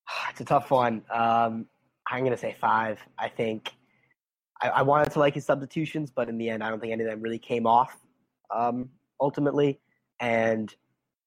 [0.29, 1.03] It's a tough one.
[1.09, 1.65] Um,
[2.07, 2.99] I'm going to say five.
[3.17, 3.71] I think
[4.61, 7.03] I, I, wanted to like his substitutions, but in the end, I don't think any
[7.03, 7.97] of them really came off
[8.55, 8.89] um,
[9.19, 9.79] ultimately.
[10.19, 10.73] And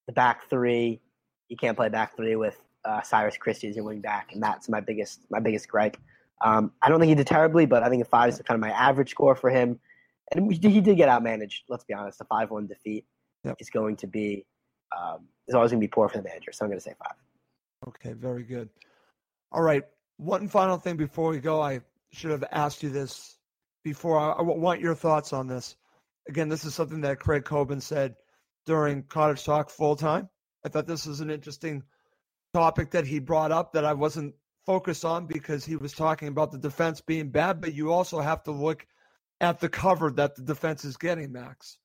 [0.07, 1.01] the back three,
[1.49, 4.69] you can't play back three with uh, Cyrus Christie as your wing back, and that's
[4.69, 5.97] my biggest my biggest gripe.
[6.43, 8.61] Um, I don't think he did terribly, but I think a five is kind of
[8.61, 9.79] my average score for him.
[10.31, 11.59] And he did get outmanaged.
[11.69, 13.05] Let's be honest, a five-one defeat
[13.43, 13.57] yep.
[13.59, 14.45] is going to be
[14.97, 16.51] um, is always going to be poor for the manager.
[16.51, 17.15] So I'm going to say five.
[17.87, 18.69] Okay, very good.
[19.51, 19.83] All right.
[20.17, 21.61] One final thing before we go.
[21.61, 23.37] I should have asked you this
[23.83, 24.19] before.
[24.19, 25.75] I, I want your thoughts on this.
[26.27, 28.15] Again, this is something that Craig Coben said
[28.65, 30.29] during Cottage Talk full time.
[30.63, 31.83] I thought this was an interesting
[32.53, 36.51] topic that he brought up that I wasn't focused on because he was talking about
[36.51, 38.85] the defense being bad, but you also have to look
[39.39, 41.77] at the cover that the defense is getting, Max.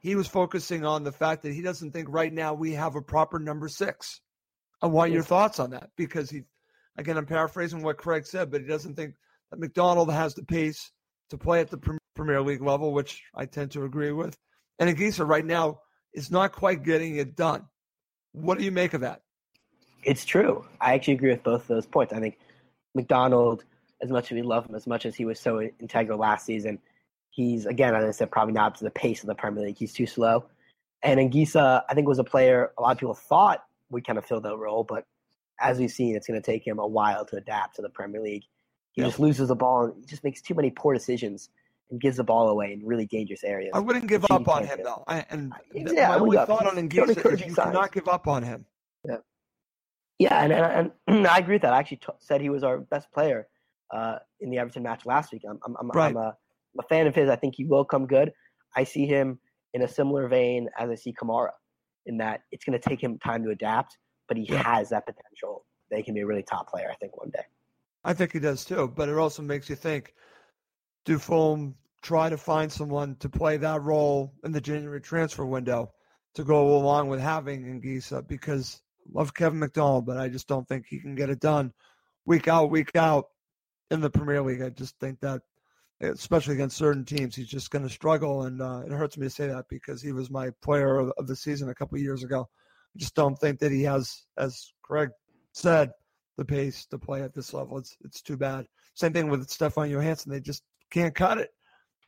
[0.00, 3.02] He was focusing on the fact that he doesn't think right now we have a
[3.02, 4.20] proper number six.
[4.82, 6.42] I want your thoughts on that because he,
[6.98, 9.14] again, I'm paraphrasing what Craig said, but he doesn't think
[9.50, 10.90] that McDonald has the pace
[11.30, 14.36] to play at the Premier League level, which I tend to agree with.
[14.78, 15.80] And Anguissa right now
[16.12, 17.66] is not quite getting it done.
[18.32, 19.22] What do you make of that?
[20.02, 20.66] It's true.
[20.80, 22.12] I actually agree with both of those points.
[22.12, 22.38] I think
[22.94, 23.64] McDonald,
[24.02, 26.80] as much as we love him, as much as he was so integral last season,
[27.30, 29.78] he's again, as I said, probably not up to the pace of the Premier League.
[29.78, 30.46] He's too slow.
[31.04, 34.24] And Anguissa, I think, was a player a lot of people thought would kind of
[34.24, 35.04] fill that role, but
[35.60, 38.20] as we've seen, it's going to take him a while to adapt to the Premier
[38.20, 38.44] League.
[38.92, 39.08] He yeah.
[39.08, 41.50] just loses the ball and he just makes too many poor decisions
[41.90, 43.70] and gives the ball away in really dangerous areas.
[43.74, 45.04] I wouldn't give up on him though.
[45.06, 48.66] I, and yeah, my only thought on Anguissa is you cannot give up on him.
[49.06, 49.16] Yeah.
[50.18, 51.72] Yeah, and, and, and I agree with that.
[51.72, 53.48] I actually t- said he was our best player
[53.92, 55.42] uh, in the Everton match last week.
[55.48, 56.10] I'm, I'm, I'm, right.
[56.10, 57.28] I'm, a, I'm a fan of his.
[57.28, 58.32] I think he will come good.
[58.76, 59.38] I see him
[59.74, 61.50] in a similar vein as I see Kamara,
[62.06, 63.98] in that it's going to take him time to adapt,
[64.28, 64.62] but he yeah.
[64.62, 67.44] has that potential They can be a really top player, I think, one day.
[68.04, 70.14] I think he does too, but it also makes you think
[71.04, 75.92] do Fulham try to find someone to play that role in the January transfer window
[76.34, 78.82] to go along with having Anguissa because
[79.12, 81.72] love Kevin McDonald, but I just don't think he can get it done
[82.24, 83.26] week out, week out
[83.90, 84.62] in the Premier League.
[84.62, 85.42] I just think that,
[86.02, 88.42] especially against certain teams, he's just going to struggle.
[88.42, 91.26] And uh, it hurts me to say that because he was my player of, of
[91.26, 92.48] the season a couple years ago.
[92.94, 95.10] I just don't think that he has, as Craig
[95.52, 95.92] said,
[96.36, 97.78] the pace to play at this level.
[97.78, 98.66] It's it's too bad.
[98.94, 100.30] Same thing with Stefan Johansen.
[100.30, 101.50] They just can't cut it.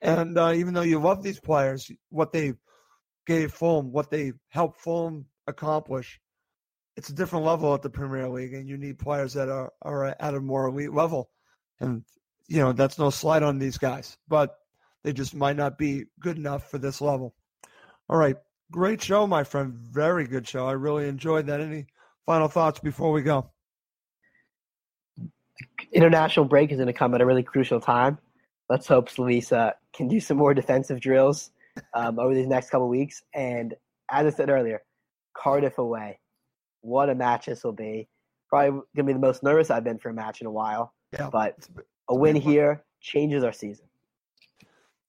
[0.02, 2.54] And uh, even though you love these players, what they
[3.26, 6.20] gave Fulham, what they helped Fulham accomplish,
[6.96, 10.14] it's a different level at the Premier League, and you need players that are, are
[10.20, 11.30] at a more elite level.
[11.80, 12.04] And,
[12.48, 14.58] you know, that's no slight on these guys, but
[15.02, 17.34] they just might not be good enough for this level.
[18.08, 18.36] All right.
[18.70, 19.74] Great show, my friend.
[19.74, 20.66] Very good show.
[20.66, 21.60] I really enjoyed that.
[21.60, 21.86] Any
[22.26, 23.50] final thoughts before we go?
[25.92, 28.18] International break is going to come at a really crucial time.
[28.68, 31.50] Let's hope Slavisa can do some more defensive drills
[31.92, 33.22] um, over these next couple weeks.
[33.34, 33.74] And
[34.10, 34.82] as I said earlier,
[35.34, 36.18] Cardiff away
[36.84, 38.08] what a match this will be.
[38.48, 40.92] Probably gonna be the most nervous I've been for a match in a while.
[41.12, 41.56] Yeah, but
[42.08, 43.86] a, win here changes our season.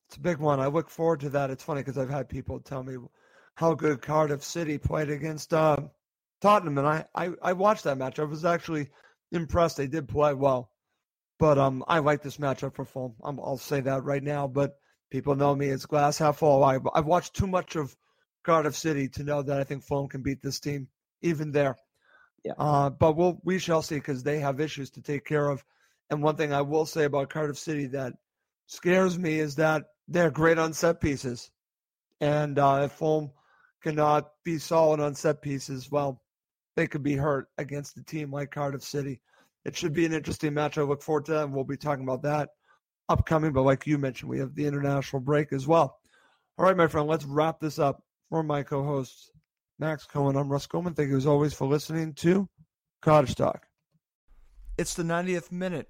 [0.08, 0.60] It's a big one.
[0.60, 1.50] I look forward to that.
[1.50, 2.98] It's funny because I've had people tell me
[3.56, 5.78] how good Cardiff City played against uh,
[6.41, 8.20] Tottenham, and I, I I watched that match.
[8.20, 8.89] I was actually
[9.32, 9.78] impressed.
[9.78, 10.70] They did play well,
[11.39, 13.16] but um, I like this matchup for Fulham.
[13.24, 14.48] i will say that right now.
[14.48, 14.78] But
[15.10, 16.64] people know me it's glass half full.
[16.64, 17.96] I, I've watched too much of
[18.43, 20.88] Cardiff City to know that I think Fulham can beat this team
[21.22, 21.78] even there.
[22.43, 22.54] Yeah.
[22.58, 25.64] Uh, but we'll we shall see because they have issues to take care of.
[26.10, 28.14] And one thing I will say about Cardiff City that
[28.68, 31.49] scares me is that they're great on set pieces,
[32.22, 33.32] and uh, if Fulham
[33.82, 36.22] cannot be solid on set pieces, well,
[36.76, 39.22] they could be hurt against a team like Cardiff City.
[39.64, 40.78] It should be an interesting match.
[40.78, 42.49] I look forward to that, and we'll be talking about that
[43.10, 43.51] upcoming.
[43.51, 45.97] But like you mentioned, we have the international break as well.
[46.58, 49.32] All right, my friend, let's wrap this up for my co-hosts
[49.80, 50.38] Max Cohen.
[50.38, 50.93] I'm Russ Coleman.
[50.93, 52.47] Thank you as always for listening to
[53.01, 53.66] Cottage Talk.
[54.78, 55.89] It's the 90th minute